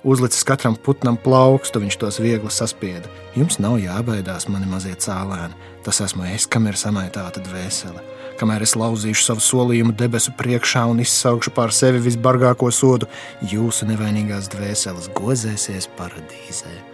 Uzlicis 0.06 0.46
katram 0.46 0.75
putnam 0.77 1.18
plaukstu, 1.18 1.82
viņš 1.82 1.98
tos 2.01 2.20
viegli 2.22 2.50
saspieda. 2.53 3.10
Jums 3.38 3.58
nav 3.62 3.80
jābaidās, 3.82 4.48
mani 4.50 4.70
mazie 4.70 4.94
cēlēni. 4.94 5.58
Tas 5.86 6.01
esmu 6.06 6.25
es, 6.30 6.46
kam 6.46 6.70
ir 6.70 6.77
samaitāta 6.77 7.41
dvēsele. 7.41 8.01
Kamēr 8.38 8.65
es 8.65 8.74
lauzīšu 8.77 9.25
savu 9.25 9.46
solījumu 9.46 9.98
debesu 9.98 10.34
priekšā 10.38 10.86
un 10.89 11.01
izsaukšu 11.01 11.53
pār 11.58 11.74
sevi 11.74 12.01
visbargāko 12.06 12.70
sodu, 12.74 13.10
jūsu 13.46 13.89
nevainīgās 13.89 14.50
dvēseles 14.53 15.10
gozēsies 15.18 15.89
paradīzē. 15.98 16.90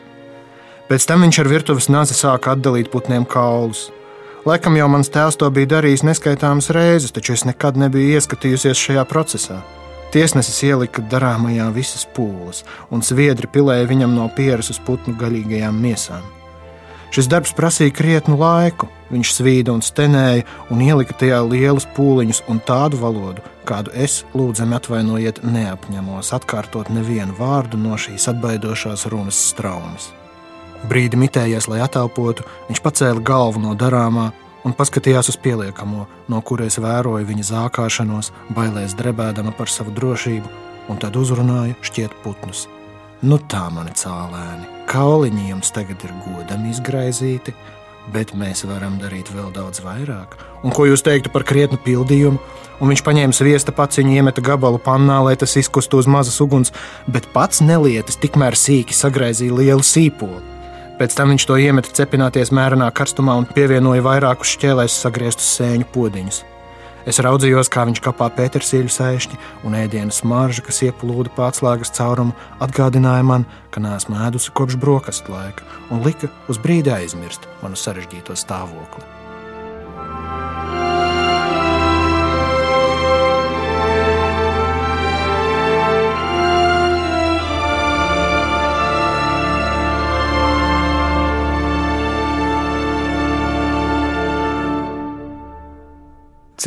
Pēc 0.88 1.04
tam 1.04 1.26
viņš 1.26 1.42
ar 1.44 1.50
virtuves 1.52 1.90
nāzi 1.92 2.16
sāka 2.16 2.54
atdalīt 2.56 2.88
putniem 2.94 3.26
kaulus. 3.28 3.90
Laikam 4.48 4.78
jau 4.80 4.86
mans 4.88 5.10
tēvs 5.12 5.36
to 5.42 5.50
bija 5.52 5.68
darījis 5.74 6.06
neskaitāmas 6.08 6.70
reizes, 6.72 7.12
taču 7.12 7.34
es 7.36 7.44
nekad 7.44 7.76
nebiju 7.76 8.16
ieskatījusies 8.16 8.80
šajā 8.80 9.04
procesā. 9.10 9.58
Tiesnesis 10.16 10.62
ielika 10.64 11.04
darāmajā 11.12 11.66
visas 11.76 12.06
pūles, 12.16 12.64
un 12.88 13.04
sviedri 13.04 13.50
pilēja 13.52 13.90
viņam 13.90 14.16
no 14.16 14.30
pieres 14.32 14.72
uz 14.72 14.80
putnu 14.80 15.18
gaļīgajām 15.20 15.82
miesām. 15.84 16.24
Šis 17.12 17.28
darbs 17.32 17.52
prasīja 17.56 17.92
krietnu 17.96 18.38
laiku. 18.40 18.88
Viņš 19.12 19.34
svīda 19.38 19.72
un 19.76 19.84
stenēja, 19.84 20.44
un 20.72 20.84
ielika 20.84 21.16
tajā 21.20 21.40
lielus 21.48 21.88
pūliņus 21.96 22.42
un 22.52 22.60
tādu 22.68 23.00
valodu, 23.00 23.44
kādu 23.68 23.92
es, 23.96 24.22
lūdzami 24.36 24.76
atvainojiet, 24.80 25.44
neapņemos 25.48 26.32
atkārtot 26.36 26.92
nevienu 26.92 27.36
vārdu 27.40 27.80
no 27.80 27.96
šīs 28.00 28.28
atbaidošās 28.32 29.08
runas 29.12 29.40
straumes. 29.52 30.12
Brīdi 30.86 31.18
mitējies, 31.18 31.66
lai 31.72 31.82
atelpotu, 31.82 32.46
viņš 32.70 32.82
pacēla 32.86 33.24
galvu 33.26 33.64
no 33.64 33.74
darāmā 33.74 34.30
un 34.68 34.76
paskatījās 34.78 35.32
uz 35.32 35.38
pieliekamo, 35.42 36.06
no 36.30 36.42
kuras 36.46 36.78
vēroja 36.84 37.26
viņa 37.28 37.46
zākāšanos, 37.50 38.32
bailēs 38.54 38.96
drebēdama 39.00 39.56
par 39.58 39.72
savu 39.74 39.94
drošību, 39.96 40.52
un 40.92 41.00
tad 41.02 41.18
uzrunāja 41.20 41.78
šķiet 41.88 42.20
putnus. 42.24 42.68
Nu 43.26 43.40
tā, 43.50 43.64
mani 43.74 43.96
cālēni, 43.98 44.68
kauliņi 44.92 45.50
jums 45.50 45.74
tagad 45.74 46.04
ir 46.06 46.14
godami 46.28 46.70
izgraizīti, 46.70 47.56
bet 48.14 48.36
mēs 48.38 48.62
varam 48.70 49.00
darīt 49.02 49.32
vēl 49.34 49.50
daudz 49.56 49.82
vairāk. 49.84 50.38
Un 50.64 50.76
ko 50.76 50.86
jūs 50.88 51.04
teiktu 51.04 51.32
par 51.34 51.46
krietnu 51.48 51.80
pildījumu? 51.84 52.38
Un 52.78 52.92
viņš 52.92 53.02
paņēma 53.08 53.34
sviesta 53.34 53.74
paciņu, 53.74 54.14
iemeta 54.20 54.44
gabalu 54.46 54.78
pannā, 54.78 55.18
lai 55.26 55.34
tas 55.40 55.58
izkustu 55.58 55.98
uz 55.98 56.06
mazas 56.06 56.38
uguns, 56.44 56.70
bet 57.10 57.26
pats 57.34 57.64
nelietis 57.66 58.20
tikmēr 58.22 58.54
sīki 58.54 58.94
sagraizīja 58.94 59.58
lielu 59.58 59.82
sīpolu. 59.84 60.57
Pēc 60.98 61.14
tam 61.14 61.30
viņš 61.30 61.44
to 61.46 61.56
iemeta 61.62 61.92
cepināties 61.94 62.50
mērenā 62.50 62.88
karstumā 62.98 63.36
un 63.38 63.46
pievienoja 63.46 64.02
vairākus 64.02 64.56
šķēlēs 64.56 64.96
sagrieztus 65.04 65.50
sēņu 65.60 65.86
podiņus. 65.94 66.40
Es 67.08 67.22
raudzījos, 67.24 67.70
kā 67.72 67.86
viņš 67.88 68.02
kapā 68.04 68.28
pētersīļu 68.36 68.90
sēšņi, 68.92 69.38
un 69.64 69.78
ēdienas 69.80 70.24
marža, 70.28 70.66
kas 70.66 70.82
ieplūda 70.90 71.32
pārslēgas 71.38 71.94
caurumu, 71.96 72.34
atgādināja 72.60 73.24
man, 73.30 73.46
ka 73.72 73.80
neesmu 73.84 74.18
ēdusi 74.26 74.52
kopš 74.58 74.76
brokastu 74.82 75.32
laika, 75.32 75.64
un 75.94 76.02
lika 76.04 76.28
uz 76.52 76.60
brīdi 76.60 76.92
aizmirst 76.92 77.48
manu 77.62 77.80
sarežģīto 77.80 78.36
stāvokli. 78.36 79.06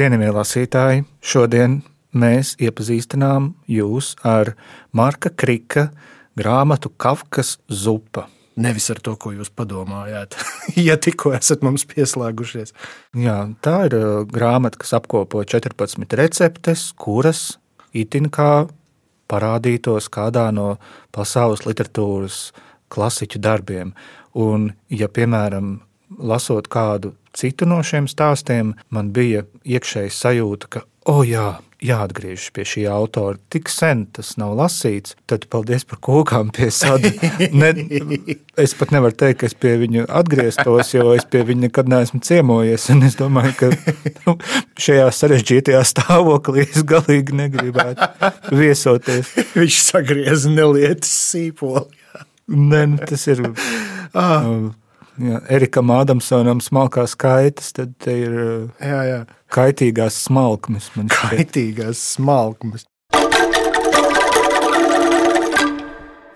Cienījamie 0.01 0.31
lasītāji, 0.33 1.03
šodien 1.21 1.75
mēs 2.17 2.55
iepazīstinām 2.57 3.51
jūs 3.69 4.15
ar 4.25 4.55
Marka 4.97 5.29
Krika 5.29 5.91
grāmatu 6.41 6.89
Kafkas 6.97 7.59
zupa. 7.69 8.23
Nevis 8.57 8.87
ar 8.95 9.03
to, 9.05 9.13
ko 9.21 9.35
jūs 9.35 9.51
padomājāt, 9.53 10.39
ja 10.89 10.97
tikko 10.97 11.35
esat 11.37 11.61
mums 11.67 11.85
pieslēgušies. 11.91 12.73
Jā, 13.27 13.37
tā 13.61 13.75
ir 13.91 13.99
uh, 13.99 14.07
grāmata, 14.25 14.81
kas 14.81 14.95
apkopo 14.97 15.45
14 15.45 16.17
receptes, 16.17 16.87
kuras 16.97 17.59
itin 17.93 18.33
kā 18.33 18.71
parādītos 19.29 20.09
kādā 20.09 20.47
no 20.49 20.79
pasaules 21.13 21.67
literatūras 21.69 22.41
klasiķu 22.89 23.45
darbiem. 23.45 23.93
Un, 24.33 24.71
ja, 24.89 25.13
piemēram, 25.13 25.75
lasot 26.19 26.69
kādu 26.73 27.15
citu 27.37 27.69
no 27.69 27.81
šiem 27.87 28.09
stāstiem, 28.11 28.75
man 28.91 29.11
bija 29.15 29.47
iekšēji 29.65 30.15
sajūta, 30.15 30.71
ka, 30.71 30.87
oh, 31.11 31.23
jā, 31.27 31.61
jāatgriežas 31.85 32.51
pie 32.55 32.65
šī 32.69 32.85
autora. 32.93 33.39
Tik 33.53 33.71
sen 33.73 34.05
tas 34.15 34.35
nav 34.41 34.53
lasīts, 34.59 35.17
tad 35.31 35.47
paldies 35.53 35.87
par 35.89 36.01
kūkām 36.05 36.53
pie 36.57 36.71
sada. 36.75 37.13
Ne, 37.61 37.71
es 38.61 38.75
pat 38.79 38.93
nevaru 38.95 39.17
teikt, 39.17 39.41
ka 39.41 39.49
es 39.49 39.55
pie 39.59 39.73
viņa 39.81 40.07
atgrieztos, 40.21 40.93
jo 40.93 41.15
es 41.17 41.25
pie 41.31 41.43
viņa 41.47 41.67
nekad 41.67 41.91
neesmu 41.91 42.21
ciemojies. 42.27 42.89
Es 43.11 43.17
domāju, 43.19 43.55
ka 43.59 43.71
nu, 44.27 44.37
šajā 44.81 45.07
sarežģītajā 45.17 45.81
stāvoklī 45.89 46.67
es 46.67 46.85
galīgi 46.87 47.37
negribētu 47.39 48.11
viesoties. 48.57 49.33
Viņš 49.57 49.81
sagrieza 49.87 50.53
nelietas 50.53 51.13
sīpoli. 51.31 51.89
Nē, 52.51 52.85
nu, 52.93 53.01
tas 53.09 53.27
ir. 53.31 53.45
Ah. 54.11 54.71
Ja 55.21 55.41
Erikam 55.53 55.91
Ādamsonam 55.93 56.63
smalkās 56.65 57.13
kaitas, 57.21 57.75
tad 57.77 57.93
te 58.01 58.15
ir 58.23 58.37
jā, 58.81 59.01
jā. 59.05 59.19
kaitīgās 59.53 60.17
smalkmes. 60.25 60.89
Kaitīgās 61.13 62.01
smalkmes. 62.17 62.87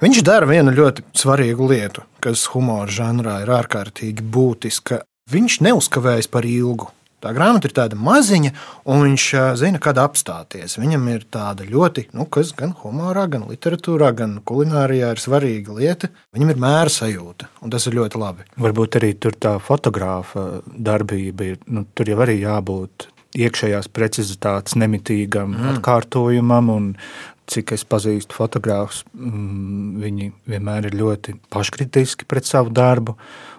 Viņš 0.05 0.21
dara 0.27 0.45
vienu 0.45 0.75
ļoti 0.75 1.07
svarīgu 1.17 1.71
lietu, 1.71 2.05
kas 2.21 2.43
humora 2.53 2.93
žanrā 2.93 3.39
ir 3.41 3.55
ārkārtīgi 3.57 4.27
būtiska. 4.35 5.01
Viņš 5.33 5.63
neuzkavējas 5.65 6.29
par 6.29 6.45
ilgu. 6.45 6.91
Tā 7.25 7.33
grāmata 7.33 7.71
ir 7.71 7.73
tāda 7.73 7.97
maziņa, 7.97 8.51
un 8.93 9.01
viņš 9.07 9.27
zina, 9.57 9.81
kad 9.81 9.97
apstāties. 10.03 10.77
Viņam 10.77 11.07
ir 11.15 11.25
tāda 11.33 11.65
ļoti, 11.65 12.11
nu, 12.13 12.27
kas 12.29 12.53
gan 12.57 12.75
humorā, 12.83 13.25
gan 13.33 13.47
literatūrā, 13.49 14.11
gan 14.19 14.37
kulinārijā 14.45 15.15
ir 15.15 15.23
svarīga 15.23 15.79
lieta. 15.79 16.13
Viņam 16.37 16.53
ir 16.53 16.61
mēra 16.67 16.93
sajūta, 16.93 17.49
un 17.65 17.73
tas 17.73 17.89
ir 17.89 17.97
ļoti 17.97 18.21
labi. 18.21 18.45
Varbūt 18.61 19.01
arī 19.01 19.15
tur 19.17 19.39
tā 19.41 19.57
fotogrāfa 19.63 20.61
darbība 20.69 21.55
ir, 21.55 21.59
nu, 21.73 21.87
tur 21.97 22.13
jau 22.13 22.21
arī 22.27 22.43
jābūt 22.43 23.09
iekšējās 23.35 23.89
precizitātes 23.91 24.77
nemitīgam 24.79 25.55
mm. 25.55 25.71
atkārtojumam, 25.75 26.71
un 26.71 26.91
cik 27.51 27.75
es 27.77 27.85
pazīstu 27.89 28.37
fotogrāfus, 28.37 29.03
mm, 29.15 29.99
viņi 30.03 30.31
vienmēr 30.51 30.89
ir 30.89 30.97
ļoti 31.01 31.37
paškritiski 31.53 32.29
pret 32.29 32.49
savu 32.49 32.73
darbu. 32.75 33.17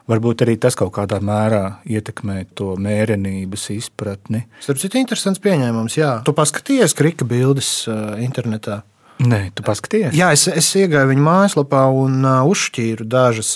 Varbūt 0.10 0.44
arī 0.46 0.58
tas 0.62 0.78
kaut 0.78 0.94
kādā 0.94 1.18
mērā 1.18 1.80
ietekmē 1.90 2.44
to 2.54 2.76
mērenības 2.78 3.70
izpratni. 3.74 4.44
Tas 4.66 4.84
ir 4.86 5.00
interesants 5.00 5.42
pieņēmums. 5.42 5.98
Jā, 5.98 6.12
tu 6.26 6.36
paskatījies 6.38 6.94
krika 6.98 7.26
bildes 7.26 7.88
uh, 7.90 8.14
internetā. 8.22 8.84
Nē, 9.24 9.54
tu 9.56 9.64
paskaties. 9.64 10.12
Jā, 10.16 10.34
es, 10.36 10.44
es 10.52 10.68
iegāju 10.76 11.08
viņa 11.14 11.24
mājaslapā 11.24 11.86
un 11.96 12.20
uh, 12.28 12.42
uzšķīru 12.52 13.08
dažas. 13.08 13.54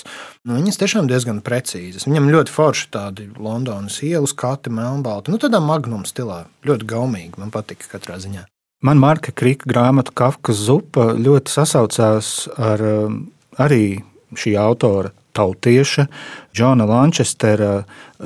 Nu, 0.48 0.56
viņas 0.56 0.80
tiešām 0.80 1.10
diezgan 1.10 1.42
precīzas. 1.44 2.06
Viņam 2.08 2.30
ļoti 2.32 2.54
forši 2.54 2.86
tādi 2.94 3.28
Londonas 3.36 3.98
ielas, 4.06 4.32
kati 4.32 4.72
melnbalti. 4.72 5.34
Nu, 5.34 5.40
tādā 5.42 5.60
magnuma 5.60 6.08
stilā. 6.08 6.46
Ļoti 6.64 6.88
gaumīgi. 6.88 7.36
Man 7.42 7.52
patika 7.52 7.92
katrā 7.92 8.16
ziņā. 8.22 8.46
Man 8.80 8.96
Marka 8.96 9.28
Krika 9.36 9.68
grāmata 9.68 10.08
Kafkas 10.16 10.56
zupa 10.64 11.10
ļoti 11.12 11.52
sasaucās 11.52 12.28
ar 12.56 12.80
um, 12.80 13.18
arī 13.60 13.98
šī 14.32 14.54
autora 14.56 15.10
tautieša 15.36 16.06
Džona 16.56 16.86
Lančestera 16.88 17.82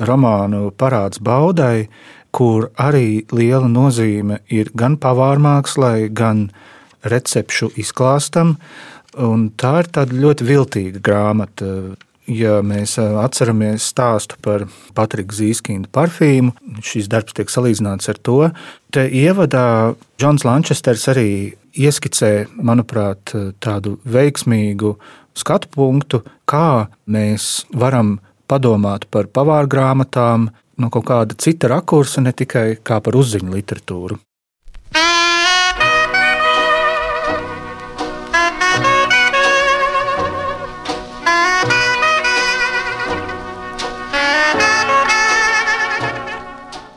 romānu 0.07 0.69
Parāds 0.71 1.19
baudai, 1.19 1.89
kur 2.31 2.69
arī 2.79 3.25
liela 3.35 3.67
nozīme 3.67 4.39
ir 4.47 4.71
gan 4.71 4.95
pavārmākslai, 4.95 6.07
gan 6.15 6.47
recepšu 7.03 7.73
izklāstam. 7.75 8.55
Un 9.19 9.49
tā 9.59 9.81
ir 9.83 10.15
ļoti 10.23 10.47
viltīga 10.47 11.03
grāmata. 11.03 11.99
Ja 12.25 12.57
mēs 12.65 12.95
atceramies 12.97 13.85
stāstu 13.91 14.39
par 14.41 14.63
Patriku 14.97 15.35
Zīskindu 15.37 15.91
parfīmu, 15.93 16.55
šis 16.81 17.09
darbs 17.11 17.35
tiek 17.37 17.51
salīdzināts 17.53 18.09
ar 18.09 18.17
to. 18.17 18.39
Te 18.89 19.05
ievadā 19.05 19.93
Džons 20.17 20.45
Lančesters 20.47 21.05
arī 21.13 21.29
ieskicē, 21.77 22.47
manuprāt, 22.57 23.35
tādu 23.61 23.99
veiksmīgu 24.09 24.95
skatu 25.37 25.69
punktu, 25.69 26.23
kā 26.49 26.87
mēs 27.05 27.65
varam 27.75 28.17
padomāt 28.49 29.05
par 29.11 29.29
pavāru 29.29 29.69
grāmatām 29.69 30.49
no 30.81 30.89
kaut 30.89 31.05
kāda 31.09 31.37
cita 31.37 31.69
rakursa, 31.71 32.23
ne 32.25 32.33
tikai 32.33 32.79
kā 32.83 33.01
par 33.05 33.17
uzziņu 33.21 33.53
literatūru. 33.53 34.17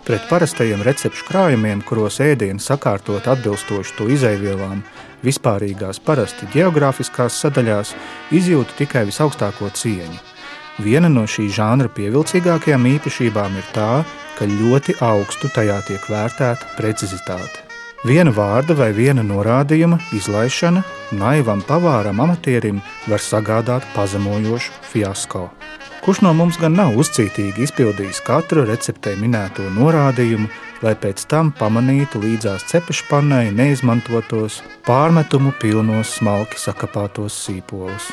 Pret 0.09 0.25
parastajiem 0.25 0.81
recepšu 0.87 1.27
krājumiem, 1.29 1.83
kuros 1.85 2.17
ēdienu 2.25 2.63
sakārtot 2.65 3.27
atbilstoši 3.29 3.93
to 3.99 4.07
izaivielām, 4.09 4.81
vispārīgās, 5.21 6.01
parasti 6.01 6.49
geogrāfiskās 6.55 7.37
sadaļās, 7.45 7.93
izjūtu 8.41 8.79
tikai 8.81 9.05
visaugstāko 9.11 9.69
cieņu. 9.69 10.17
Viena 10.81 11.13
no 11.13 11.27
šī 11.29 11.51
žanra 11.53 11.93
pievilcīgākajām 11.93 12.89
īpašībām 12.95 13.61
ir 13.61 13.71
tā, 13.77 13.93
ka 14.41 14.49
ļoti 14.49 14.97
augstu 15.05 15.53
tajā 15.53 15.83
tiek 15.93 16.09
vērtēta 16.09 16.77
precizitāte. 16.81 17.68
Viena 18.07 18.31
vārda 18.31 18.77
vai 18.79 18.93
viena 18.95 19.25
norādījuma 19.27 19.97
izlaišana 20.15 20.85
naivam 21.19 21.65
pavāram 21.67 22.21
amatierim 22.23 22.79
var 23.11 23.19
sagādāt 23.19 23.83
pazemojošu 23.97 24.71
fiasko. 24.93 25.49
Kurš 26.05 26.21
no 26.23 26.31
mums 26.39 26.61
gan 26.63 26.77
nav 26.79 26.95
uzcītīgi 26.95 27.67
izpildījis 27.67 28.23
katru 28.23 28.63
receptē 28.69 29.17
minēto 29.19 29.67
norādījumu, 29.75 30.47
lai 30.87 30.95
pēc 30.95 31.27
tam 31.27 31.51
pamanītu 31.59 32.23
līdzās 32.23 32.69
cepešpannai 32.71 33.51
neizmantotos, 33.59 34.63
pārmetumu 34.87 35.51
pilnos 35.59 36.15
smalki 36.21 36.63
sakapātos 36.63 37.35
sīpolus. 37.49 38.13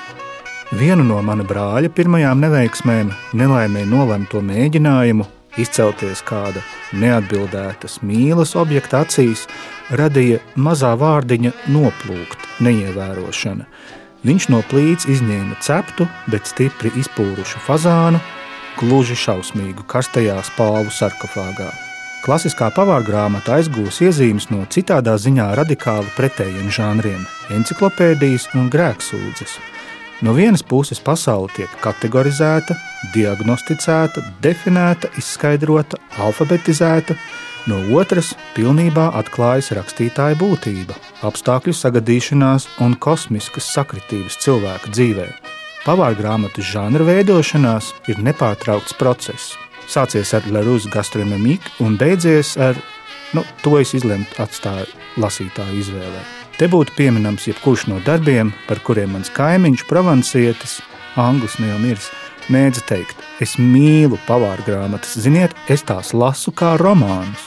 Vienu 0.73 1.05
no 1.05 1.21
mana 1.21 1.45
brāļa 1.45 1.93
pirmajām 1.93 2.41
neveiksmēm, 2.41 3.13
nelaimē 3.37 3.85
nolemto 3.85 4.41
mēģinājumu 4.41 5.29
izcelties 5.61 6.23
kāda 6.25 6.63
neatbildētas 6.93 8.01
mīlas 8.01 8.55
objekta 8.55 9.03
acīs, 9.05 9.47
radīja 9.91 10.41
mazā 10.55 10.95
vārdiņa 10.99 11.53
noplūkt, 11.75 12.49
neievērošana– 12.65 13.69
Viņš 14.25 14.47
no 14.49 14.63
plīts 14.65 15.05
izņēma 15.05 15.59
ceptu, 15.61 16.07
bet 16.33 16.47
stipri 16.49 16.89
izpūrušu 16.97 17.59
fazānu, 17.61 18.17
gluži 18.79 19.13
šausmīgu 19.21 19.85
karstajā 19.91 20.39
spālu 20.47 20.89
sarkofāgā. 20.89 21.67
Klasiskā 22.25 22.71
pavāra 22.73 23.05
grāmata 23.05 23.59
aizgūs 23.59 24.01
iezīmes 24.01 24.49
no 24.49 24.63
citādā 24.73 25.13
ziņā 25.21 25.51
radikāli 25.61 26.09
pretējiem 26.17 26.73
žanriem- 26.73 27.21
enciklopēdijas 27.59 28.49
un 28.57 28.71
grēksūdzes. 28.73 29.59
No 30.23 30.31
vienas 30.33 30.63
puses 30.63 31.01
pasaule 31.03 31.49
tiek 31.55 31.71
kategorizēta, 31.83 32.77
diagnosticēta, 33.15 34.23
definēta, 34.43 35.11
izskaidrota, 35.19 35.99
alfabetizēta, 36.23 37.17
No 37.65 37.79
otras, 37.97 38.35
pilnībā 38.53 39.07
atklājas 39.17 39.71
rakstītāja 39.73 40.37
būtība, 40.37 40.93
apstākļu 41.25 41.73
sagadīšanās 41.73 42.67
un 42.85 42.93
kosmiskas 43.01 43.71
sakritības 43.73 44.37
cilvēka 44.43 44.93
dzīvē. 44.93 45.25
Pavāra 45.81 46.13
grāmatas 46.19 46.69
žanra 46.69 47.07
veidošanās 47.09 47.89
ir 48.13 48.21
nepārtraukts 48.21 48.93
process. 49.01 49.55
Sācies 49.89 50.37
ar 50.37 50.45
Lerūzu 50.45 50.93
gastronomiku 50.93 51.85
un 51.85 51.97
beidzies 51.97 52.53
ar 52.61 52.77
nu, 53.33 53.41
to 53.65 53.79
es 53.81 53.97
izlemtu 53.97 54.45
atstāju 54.45 54.89
lasītāju 55.17 55.81
izvēlē. 55.81 56.25
Te 56.55 56.69
būtu 56.71 56.93
pieminams 56.95 57.49
jebkurš 57.49 57.81
no 57.91 57.97
darbiem, 58.05 58.53
par 58.63 58.79
kuriem 58.79 59.11
mans 59.11 59.27
kaimiņš, 59.35 59.81
provancietis, 59.89 60.77
anglis 61.19 61.57
jau 61.59 61.79
miris, 61.83 62.07
mēdza 62.47 62.85
teikt, 62.87 63.19
es 63.43 63.57
mīlu 63.59 64.15
pavāra 64.23 64.63
grāmatas, 64.63 65.17
ziniet, 65.19 65.51
es 65.67 65.83
tās 65.83 66.13
lasu 66.15 66.55
kā 66.55 66.77
romānus. 66.79 67.43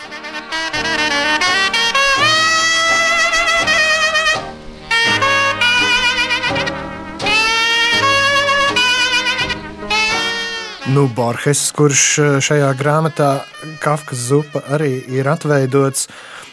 Nu, 10.93 11.09
Borges, 11.09 11.71
kurš 11.73 12.05
šajā 12.45 12.75
grāmatā 12.77 13.39
Kafkas 13.81 14.29
zupa 14.29 14.67
arī 14.77 14.99
ir 15.17 15.33
atveidots, 15.33 16.11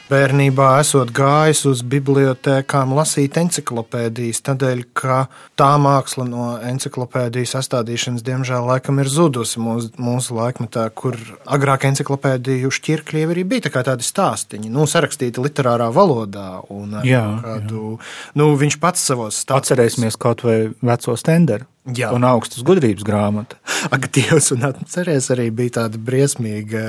bērnībā 0.09 0.67
esot 0.81 1.11
gājis 1.15 1.63
uz 1.69 1.81
bibliotekām 1.89 2.93
lasīt 2.97 3.37
encyklopēdijas, 3.41 4.41
tādēļ, 4.45 4.83
ka 4.97 5.25
tā 5.59 5.71
māksla 5.81 6.27
no 6.29 6.47
encyklopēdijas 6.71 7.55
sastādīšanas, 7.57 8.25
diemžēl, 8.25 8.67
laikam 8.69 9.01
ir 9.03 9.11
zudusi 9.11 9.61
mūsu, 9.63 9.91
mūsu 10.01 10.37
laikmetā, 10.37 10.87
kur 10.95 11.17
agrāk 11.45 11.87
encyklopēdiju 11.91 12.73
šķirkļi 12.79 13.25
arī 13.29 13.45
bija 13.55 13.67
tā 13.67 13.85
tādi 13.85 14.05
stāstiņi, 14.05 14.71
nu, 14.73 14.87
sarakstīti 14.89 15.43
literārā 15.43 15.91
valodā. 15.93 16.49
Un, 16.73 16.99
jā, 17.05 17.23
kādu, 17.43 17.95
jā. 17.97 18.11
Nu, 18.39 18.51
viņš 18.59 18.79
pats 18.81 19.05
savos 19.11 19.41
stāstos. 19.41 19.53
Atcerēsimies 19.65 20.17
kaut 20.21 20.43
vai 20.45 20.57
veco 20.85 21.15
stenderu. 21.17 21.65
Jā. 21.85 22.07
Un 22.17 22.23
augstas 22.25 22.63
gudrības 22.65 23.05
grāmata. 23.05 23.59
Ak, 23.93 24.07
Dievs, 24.15 24.49
un 24.55 24.63
atcerieties, 24.65 25.27
arī 25.35 25.51
bija 25.53 25.83
tāda 25.83 25.99
briesmīga, 26.01 26.81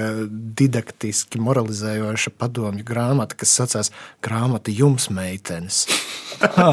didaktiski 0.56 1.40
moralizējoša 1.44 2.32
padomju 2.40 2.86
grāmata, 2.86 3.36
kas 3.36 3.52
saucās 3.58 3.92
Grāmata 4.24 4.72
jums, 4.72 5.10
meitenes. 5.12 5.84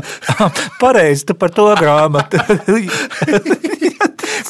Pareizi, 0.81 1.27
tu 1.27 1.35
par 1.35 1.51
to 1.51 1.67
grāmatu. 1.79 2.39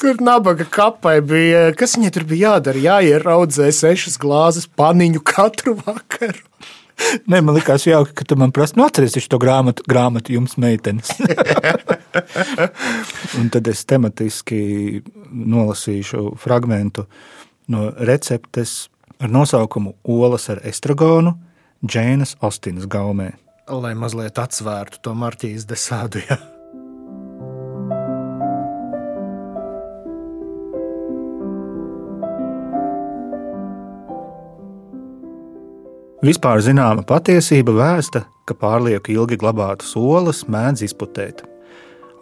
Kur 0.04 0.22
nabaga 0.22 0.70
kapai 0.70 1.18
bija, 1.26 1.66
kas 1.80 1.98
viņai 1.98 2.14
tur 2.14 2.30
bija 2.30 2.54
jādara? 2.54 2.86
Jāieraudzē 2.86 3.72
sešas 3.74 4.22
glāzes 4.22 4.70
paniņu 4.70 5.26
katru 5.26 5.80
vakaru. 5.82 6.46
Nē, 7.32 7.42
man 7.42 7.56
liekas, 7.58 7.88
jauki, 7.88 8.14
ka 8.18 8.26
tu 8.28 8.38
man 8.40 8.54
prasa, 8.56 8.78
nu, 8.78 8.86
atcerieties 8.88 9.30
to 9.32 9.40
grāmatu, 9.42 9.86
grāmatu 9.90 10.36
jums, 10.36 10.56
meitenes. 10.62 11.12
un 13.40 13.50
tad 13.54 13.68
es 13.72 13.84
tematiski 13.90 15.02
nolasīšu 15.32 16.34
fragment 16.42 17.04
no 17.74 17.90
receptes 17.98 18.88
ar 19.24 19.32
nosaukumu 19.32 19.96
Olas 20.04 20.50
ar 20.52 20.62
estragonu 20.68 21.38
Džēnas 21.84 22.38
Ostinas 22.44 22.88
gaumē. 22.88 23.34
Lai 23.68 23.94
mazliet 23.96 24.40
atsvērtu 24.40 25.00
to 25.04 25.14
marķijas 25.16 25.68
desādu. 25.68 26.24
Ja? 26.28 26.40
Vispār 36.24 36.62
zināma 36.64 37.02
patiesība 37.04 37.74
vēsta, 37.76 38.22
ka 38.48 38.56
pārlieku 38.56 39.12
ilgi 39.12 39.36
glabātas 39.42 39.90
olas 40.00 40.46
mēdz 40.48 40.86
izputēt. 40.88 41.42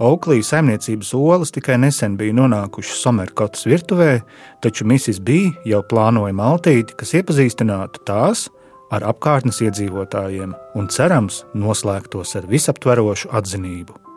Auklijas 0.01 0.49
saimniecības 0.49 1.11
olas 1.13 1.53
tikai 1.53 1.77
nesen 1.77 2.15
bija 2.17 2.33
nonākušas 2.39 3.03
Somerkotas 3.05 3.67
virtuvē, 3.69 4.23
taču 4.65 4.89
Misis 4.89 5.21
bija 5.21 5.53
jau 5.69 5.83
plānoja 5.85 6.33
maltīti, 6.33 6.97
kas 6.97 7.13
iepazīstinātu 7.21 8.01
tās 8.09 8.47
ar 8.89 9.05
apkārtnes 9.05 9.61
iedzīvotājiem 9.67 10.57
un 10.81 10.89
cerams 10.89 11.43
noslēgtos 11.53 12.39
ar 12.41 12.49
visaptverošu 12.49 13.29
atzinību. 13.37 14.10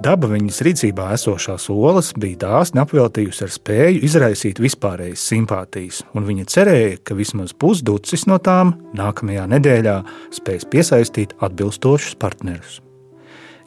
Daba 0.00 0.30
viņas 0.30 0.62
rīcībā 0.64 1.10
esošās 1.12 1.66
olas 1.74 2.14
bija 2.16 2.38
dāsni 2.46 2.80
apveltījusi 2.80 3.42
ar 3.44 3.50
spēju 3.52 3.98
izraisīt 4.06 4.60
vispārējas 4.64 5.24
simpātijas, 5.28 5.98
un 6.16 6.24
viņa 6.24 6.46
cerēja, 6.48 6.94
ka 7.04 7.16
vismaz 7.18 7.52
pusducis 7.52 8.24
no 8.30 8.38
tām 8.40 8.78
nākamajā 8.96 9.44
nedēļā 9.52 9.96
spēs 10.38 10.64
piesaistīt 10.72 11.34
atbilstošus 11.44 12.16
partnerus. 12.16 12.78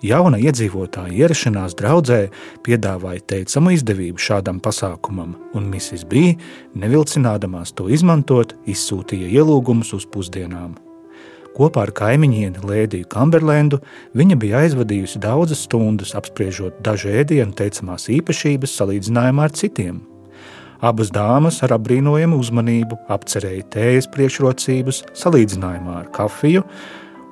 Jauna 0.02 0.40
iedzīvotāja 0.42 1.14
ierašanās 1.22 1.78
draudzē 1.78 2.18
piedāvāja 2.66 3.22
teicamu 3.36 3.76
izdevību 3.78 4.26
šādam 4.26 4.58
pasākumam, 4.58 5.36
un 5.54 5.70
Mrs. 5.70 6.08
B. 6.10 6.34
nevilcinādamās 6.74 7.76
to 7.78 7.92
izmantot, 7.94 8.58
izsūtīja 8.66 9.30
ielūgumus 9.38 9.94
uz 10.00 10.10
pusdienām. 10.10 10.74
Kopā 11.54 11.84
ar 11.86 11.92
kaimiņieni 11.94 12.64
Lēdiju 12.66 13.06
Kamberlendu 13.14 13.78
viņa 14.18 14.38
bija 14.42 14.64
aizvadījusi 14.64 15.22
daudzas 15.22 15.62
stundas 15.68 16.16
apspriežot 16.18 16.80
dažu 16.86 17.12
ēdienu 17.14 17.54
teicamās 17.58 18.08
īpašības 18.10 18.74
salīdzinājumā 18.80 19.46
ar 19.46 19.54
citiem. 19.54 20.02
Abas 20.84 21.14
dāmas 21.14 21.62
ar 21.64 21.76
apbrīnojamu 21.78 22.42
uzmanību 22.42 22.98
apcerēja 23.14 23.70
tējas 23.78 24.10
priekšrocības 24.12 25.04
salīdzinājumā 25.22 26.02
ar 26.02 26.12
kafiju 26.16 26.66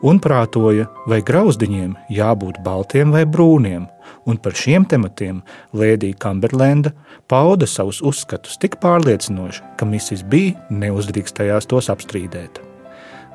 un 0.07 0.21
prātoja, 0.21 0.87
vai 1.09 1.19
grauzdiņiem 1.25 1.97
jābūt 2.13 2.61
baltiem 2.65 3.11
vai 3.13 3.25
brūniem, 3.25 3.89
un 4.29 4.39
par 4.41 4.55
šiem 4.57 4.85
tematiem 4.89 5.43
Lēdija 5.77 6.21
Kamberlenda 6.21 6.93
pauda 7.29 7.67
savus 7.69 8.01
uzskatus 8.05 8.61
tik 8.61 8.79
pārliecinoši, 8.81 9.63
ka 9.77 9.89
Mrs. 9.89 10.25
B. 10.29 10.51
neuzdrīkstējās 10.69 11.69
tos 11.73 11.89
apstrīdēt. 11.93 12.70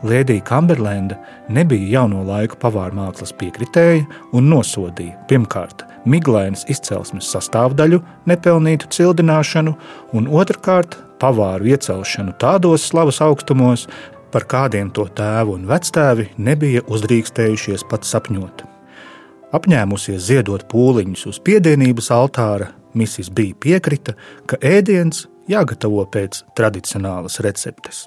Lēdija 0.04 0.44
Kamberlenda 0.44 1.16
nebija 1.48 2.00
jauno 2.00 2.20
laiku 2.26 2.58
pavāra 2.60 2.92
mākslas 2.94 3.32
piekritēja 3.40 4.04
un 4.36 4.50
nosodīja 4.52 5.16
pirmkārt 5.30 5.86
miglainas 6.04 6.66
izcelsmes 6.70 7.30
sastāvdaļu 7.32 8.02
nepelnītu 8.28 8.90
cildināšanu, 8.92 9.74
un 10.12 10.28
otrkārt 10.28 10.98
pavāru 11.20 11.72
iecelšanu 11.72 12.36
tādos 12.40 12.86
slavas 12.90 13.22
augstumos, 13.24 13.86
par 14.32 14.44
kādiem 14.44 14.90
to 14.92 15.06
tēvu 15.16 15.56
un 15.56 15.68
vectēvi 15.70 16.28
nebija 16.36 16.82
uzdrīkstējušies 16.92 17.86
pat 17.90 18.04
sapņot. 18.04 18.66
Apņēmusies 19.56 20.26
ziedot 20.26 20.66
pūliņus 20.68 21.22
uz 21.30 21.38
piedienības 21.40 22.10
altāra, 22.12 22.74
Mrs. 22.96 23.30
bija 23.32 23.56
piekrita, 23.60 24.16
ka 24.48 24.60
ēdiens 24.60 25.24
jāgatavo 25.48 26.04
pēc 26.12 26.42
tradicionālas 26.58 27.40
receptes. 27.44 28.06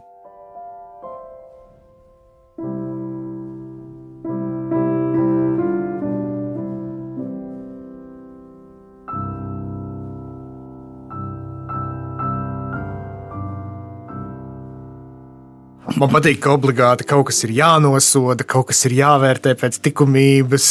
Man 15.99 16.11
patīk, 16.13 16.37
ka 16.39 16.53
obligāti 16.55 17.03
kaut 17.07 17.25
kas 17.27 17.41
ir 17.43 17.51
jānosoda, 17.57 18.45
kaut 18.47 18.69
kas 18.69 18.85
ir 18.87 18.93
jāvērtē 19.01 19.51
pēc 19.59 19.81
likumības, 19.83 20.67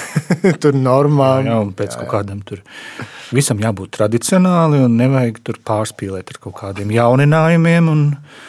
tur 0.62 0.74
normām. 0.74 1.46
Jā, 1.46 1.60
jā, 1.60 1.60
pēc 1.78 1.94
kaut 2.00 2.10
kādam 2.10 2.40
tur. 2.46 2.64
Visam 3.34 3.62
jābūt 3.62 3.94
tradicionāli 4.00 4.82
un 4.82 4.98
nevajag 4.98 5.38
tur 5.46 5.60
pārspīlēt 5.70 6.34
ar 6.34 6.42
kaut 6.42 6.58
kādiem 6.58 6.90
jauninājumiem. 6.96 7.92
Un... 7.92 8.04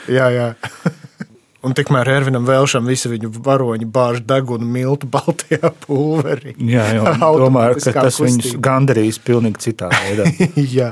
Jā, 0.09 0.31
jā. 0.33 0.49
Un 1.65 1.73
tikmēr 1.77 2.09
Ervinam 2.13 2.45
Velšam 2.45 2.85
visi 2.89 3.09
viņu 3.09 3.31
varoņi 3.45 3.87
bāž 3.89 4.21
degunu 4.27 4.67
miltu 4.69 5.09
Baltijā 5.13 5.71
pulverī. 5.85 6.55
Jā, 6.71 6.87
jau 6.99 7.31
domāju, 7.41 7.79
ka 7.81 7.95
tas 8.05 8.19
kustība. 8.19 8.31
viņus 8.31 8.59
gandarīs 8.65 9.21
pilnīgi 9.25 9.63
citā 9.69 9.89
veidā. 9.93 10.29
jā, 10.77 10.91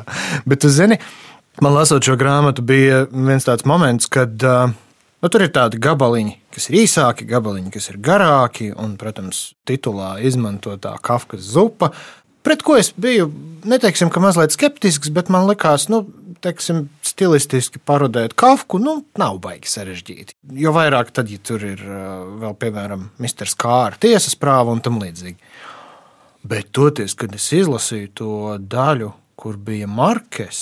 bet 0.50 0.64
tu 0.66 0.72
zini, 0.74 0.98
man 1.62 1.78
lasot 1.78 2.06
šo 2.06 2.18
grāmatu 2.20 2.66
bija 2.66 3.06
viens 3.12 3.46
tāds 3.46 3.68
moments, 3.70 4.10
kad 4.12 4.48
uh, 4.48 4.74
Nu, 5.24 5.30
tur 5.32 5.46
ir 5.46 5.54
tādi 5.56 5.78
gabaliņi, 5.80 6.34
kas 6.52 6.66
ir 6.68 6.82
īsāki, 6.82 7.24
gabaliņi, 7.30 7.70
kas 7.72 7.86
ir 7.94 8.00
garāki, 8.04 8.74
un, 8.76 8.98
protams, 9.00 9.54
titulā 9.64 10.18
izmantotā 10.28 10.98
kafkas 11.00 11.46
zupa. 11.54 11.94
Pret 12.44 12.66
ko 12.68 12.76
es 12.76 12.90
biju, 13.00 13.30
neteiksim, 13.64 14.12
ka 14.12 14.20
mazliet 14.20 14.52
skeptisks, 14.52 15.14
bet 15.16 15.32
man 15.32 15.48
likās, 15.48 15.88
nu, 15.88 16.02
teiksim, 16.44 16.90
stilistiski 17.14 17.82
parodēt 17.86 18.36
kafku, 18.40 18.82
nu, 18.82 19.00
nav 19.20 19.38
baigi 19.44 19.72
sarežģīti. 19.72 20.38
Jo 20.60 20.74
vairāk 20.76 21.14
tad, 21.16 21.30
ja 21.32 21.42
tur 21.42 21.64
ir 21.68 21.84
vēl, 21.84 22.58
piemēram, 22.60 23.12
Mr. 23.22 23.54
Kāra 23.60 24.00
tiesas 24.02 24.36
prāva 24.40 24.74
un 24.74 24.82
tam 24.84 25.00
līdzīgi. 25.02 25.38
Bet 26.50 26.74
toties, 26.76 27.16
kad 27.16 27.36
es 27.38 27.48
izlasīju 27.56 28.12
to 28.20 28.34
daļu, 28.60 29.14
kur 29.40 29.56
bija 29.62 29.88
Markes, 29.88 30.60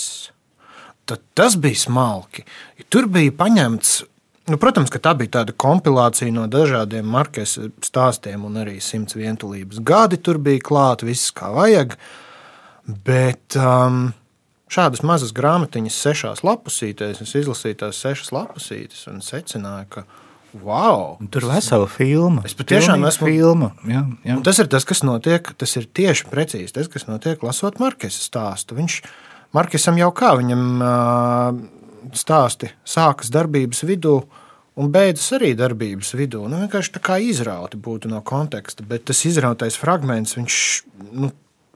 tad 1.08 1.24
tas 1.34 1.58
bija 1.58 1.80
smalki. 1.88 2.46
Tur 2.92 3.08
bija 3.10 3.34
paņemts 3.34 4.02
Nu, 4.50 4.58
protams, 4.58 4.90
ka 4.90 4.98
tā 4.98 5.12
bija 5.14 5.36
tāda 5.38 5.54
kompilācija 5.54 6.32
no 6.34 6.48
dažādiem 6.50 7.06
marķes 7.06 7.54
stāstiem, 7.86 8.42
un 8.48 8.58
arī 8.58 8.80
simts 8.82 9.14
vientulības 9.14 9.78
gadi 9.86 10.18
tur 10.18 10.40
bija 10.42 10.64
klāta, 10.66 11.06
viss 11.06 11.30
kā 11.36 11.52
vajag. 11.54 11.94
Bet 13.06 13.54
um, 13.54 14.08
šādas 14.72 15.04
mazas 15.06 15.32
grāmatiņas, 15.36 16.00
sešās 16.06 16.44
lapusītēs, 16.46 17.22
es 17.24 17.34
izlasīju 17.42 17.80
tās 17.84 18.02
sešas 18.02 18.32
lapusītes 18.34 19.06
un 19.12 19.24
secināju, 19.24 19.88
ka 19.96 20.06
Wow! 20.52 21.16
Tur 21.32 21.46
ir 21.46 21.48
vesela 21.48 21.86
filma. 21.88 22.42
Es 22.44 22.52
patiešām 22.52 23.06
esmu 23.08 23.30
filma. 23.30 23.70
Jā, 23.88 24.02
jā. 24.20 24.34
Un 24.36 24.42
tas 24.44 24.58
ir 24.60 24.68
tas, 24.68 24.84
kas 24.84 25.00
notiek. 25.00 25.48
Tas 25.56 25.72
ir 25.80 25.86
tieši 25.88 26.26
precīzi 26.28 26.74
tas, 26.76 26.90
kas 26.92 27.08
notiek 27.08 27.40
lasot 27.40 27.80
Markesa 27.80 28.20
stāstu. 28.20 28.76
Viņš 28.76 28.98
Markesam 29.56 29.96
jau 30.00 30.10
kā 30.16 30.34
viņam 30.36 30.66
stāsti 32.16 32.68
sākas 32.84 33.32
darbības 33.32 33.80
vidū. 33.88 34.18
Un 34.80 34.88
beidzas 34.92 35.34
arī 35.36 35.52
darbības 35.56 36.14
vidū. 36.16 36.46
Nu, 36.48 36.62
vienkārši 36.62 36.94
tā 36.94 37.02
kā 37.04 37.18
izrauti 37.20 37.80
būtu 37.80 38.08
no 38.12 38.22
konteksta, 38.24 38.84
bet 38.88 39.04
tas 39.08 39.20
izrautais 39.28 39.76
fragments, 39.76 40.36
viņš 40.38 40.60
nu, 41.12 41.28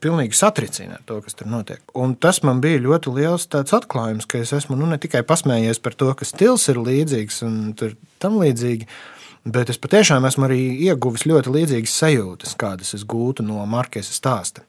pilnīgi 0.03 0.37
satricina 0.37 0.99
to, 1.09 1.19
kas 1.25 1.37
tur 1.37 1.49
notiek. 1.51 1.81
Un 1.97 2.15
tas 2.15 2.41
man 2.45 2.61
bija 2.63 2.81
ļoti 2.83 3.13
liels 3.15 3.47
atklājums, 3.51 4.27
ka 4.29 4.41
es 4.43 4.53
esmu 4.55 4.77
nu, 4.77 4.89
ne 4.89 4.99
tikai 5.01 5.23
pasmējies 5.27 5.81
par 5.83 5.97
to, 5.97 6.11
ka 6.17 6.27
stils 6.27 6.67
ir 6.71 6.81
līdzīgs 6.83 7.41
un 7.47 7.57
tam 8.21 8.39
līdzīgi, 8.41 8.87
bet 9.49 9.71
es 9.73 9.81
patiešām 9.81 10.27
esmu 10.29 10.47
arī 10.49 10.61
ieguvis 10.87 11.27
ļoti 11.29 11.53
līdzīgas 11.57 11.99
sajūtas, 12.03 12.55
kādas 12.59 12.93
es 12.97 13.05
gūtu 13.07 13.45
no 13.47 13.65
Markesa 13.69 14.13
stāsta. 14.13 14.65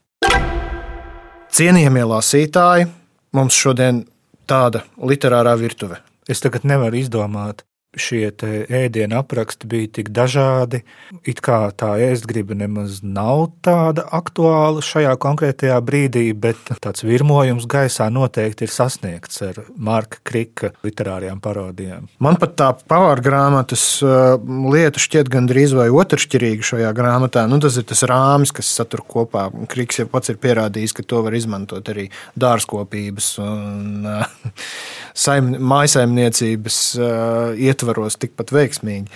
Cienījamie 1.48 2.04
lasītāji, 2.04 2.90
mums 3.36 3.56
šodien 3.56 4.04
tāda 4.48 4.84
literārā 5.00 5.56
virtuve. 5.60 6.02
Es 6.28 6.44
tagad 6.44 6.66
nevaru 6.68 7.00
izdomāt 7.00 7.64
šie 7.96 8.28
ēdienu 8.68 9.16
apraksti 9.18 9.68
bija 9.68 9.88
tik 9.98 10.10
dažādi. 10.12 10.82
It 11.28 11.40
kā 11.44 11.70
tā 11.72 11.94
ēstgriba 12.04 12.56
nemaz 12.58 13.00
nav 13.02 13.46
tāda 13.64 14.04
aktuāla 14.12 14.82
šajā 14.84 15.14
konkrētajā 15.20 15.78
brīdī, 15.84 16.26
bet 16.36 16.60
tāds 16.84 17.04
virmojums 17.06 17.64
gaisā 17.70 18.10
noteikti 18.12 18.66
ir 18.66 18.72
sasniegts 18.72 19.40
ar 19.46 19.62
Marka 19.76 20.20
Krika 20.28 20.72
literārajām 20.84 21.40
parodijām. 21.44 22.10
Man 22.20 22.36
pat 22.40 22.58
tā 22.60 22.68
pavāra 22.76 23.24
grāmatas 23.24 23.86
uh, 24.04 24.36
lieta 24.68 25.00
šķiet 25.00 25.32
gandrīz 25.32 25.72
vai 25.78 25.88
otršķirīga 25.88 26.68
šajā 26.72 26.92
grāmatā. 26.96 27.46
Nu, 27.48 27.60
tas 27.62 27.80
ir 27.80 27.88
tas 27.88 28.04
rāmis, 28.08 28.52
kas 28.54 28.68
satur 28.68 29.04
kopā. 29.08 29.48
Kriks 29.72 30.02
jau 30.02 30.08
pats 30.12 30.32
ir 30.32 30.40
pierādījis, 30.42 30.96
ka 30.98 31.06
to 31.08 31.24
var 31.24 31.36
izmantot 31.38 31.88
arī 31.88 32.08
dārzkopības 32.36 33.32
un 33.44 34.12
uh, 34.12 34.28
saim, 35.24 35.54
mājasaimniecības 35.56 36.82
uh, 37.00 37.56
ietvaros 37.78 38.18
tikpat 38.18 38.52
veiksmīgi. 38.54 39.06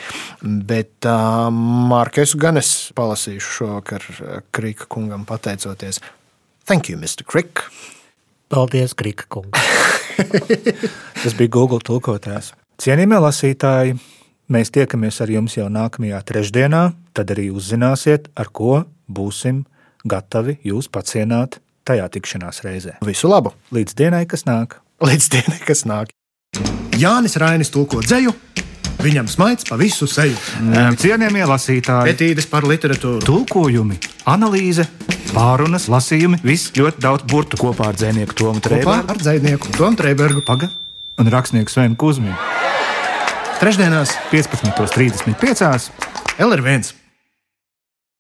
Bet 0.68 1.08
uh, 1.08 1.48
Markesu 1.90 2.38
gan 2.38 2.60
es 2.60 2.92
palasīšu 2.96 3.56
šovakar 3.58 4.06
Krika 4.54 4.86
kungam 4.92 5.26
pateicoties. 5.26 6.00
Thank 6.66 6.90
you, 6.90 6.98
Mr. 6.98 7.26
Krik. 7.26 7.64
Paldies, 8.52 8.94
Krika 8.94 9.26
kungs. 9.28 9.58
Tas 11.22 11.34
bija 11.38 11.50
Google 11.50 11.80
tulkotājs. 11.84 12.52
Cienījamie 12.82 13.18
lasītāji, 13.22 13.98
mēs 14.52 14.72
tiekamies 14.74 15.20
ar 15.22 15.32
jums 15.32 15.56
jau 15.56 15.68
nākamajā 15.72 16.22
trešdienā, 16.28 16.86
tad 17.16 17.34
arī 17.34 17.48
uzzināsiet, 17.54 18.30
ar 18.36 18.50
ko 18.52 18.82
būsim 19.10 19.64
gatavi 20.08 20.58
jūs 20.66 20.90
pacienāt 20.92 21.60
tajā 21.88 22.08
tikšanās 22.14 22.62
reizē. 22.66 22.98
Visu 23.06 23.30
labu! 23.30 23.54
Līdz 23.74 23.98
dienai, 23.98 24.24
kas 24.30 24.46
nāk! 24.48 24.80
Līdz 25.02 25.30
dienai, 25.34 25.60
kas 25.66 25.86
nāk! 25.88 26.12
Jānis 27.02 27.34
Rainis 27.40 27.72
tulko 27.74 27.98
dzēju. 28.04 28.30
Viņam 29.02 29.26
smaids 29.26 29.66
pa 29.66 29.74
visu 29.80 30.06
seju. 30.06 30.36
Cienījamie 31.02 31.42
lasītāji, 31.50 32.12
etīdes 32.12 32.46
par 32.46 32.62
literatūru, 32.68 33.24
tulkojumi, 33.26 33.96
analīze, 34.30 34.86
pārunas, 35.32 35.88
lasījumi, 35.90 36.38
viss 36.46 36.70
ļoti 36.76 37.02
daudz 37.02 37.26
burtu 37.26 37.58
kopā 37.58 37.90
ar 37.90 37.98
dzinieku 37.98 38.38
Tomu 38.38 38.62
Trēbergu. 38.62 39.10
Ar 39.10 39.18
dzinieku 39.18 39.74
Tomu 39.74 39.98
Trēbergu. 39.98 40.44
Paga 40.46 40.70
un 41.18 41.34
rakstnieku 41.34 41.74
Svenu 41.74 41.98
Kuzminu. 41.98 42.38
Trešdienās 43.58 44.14
15.35. 44.30 45.90
LR1. 46.38 47.01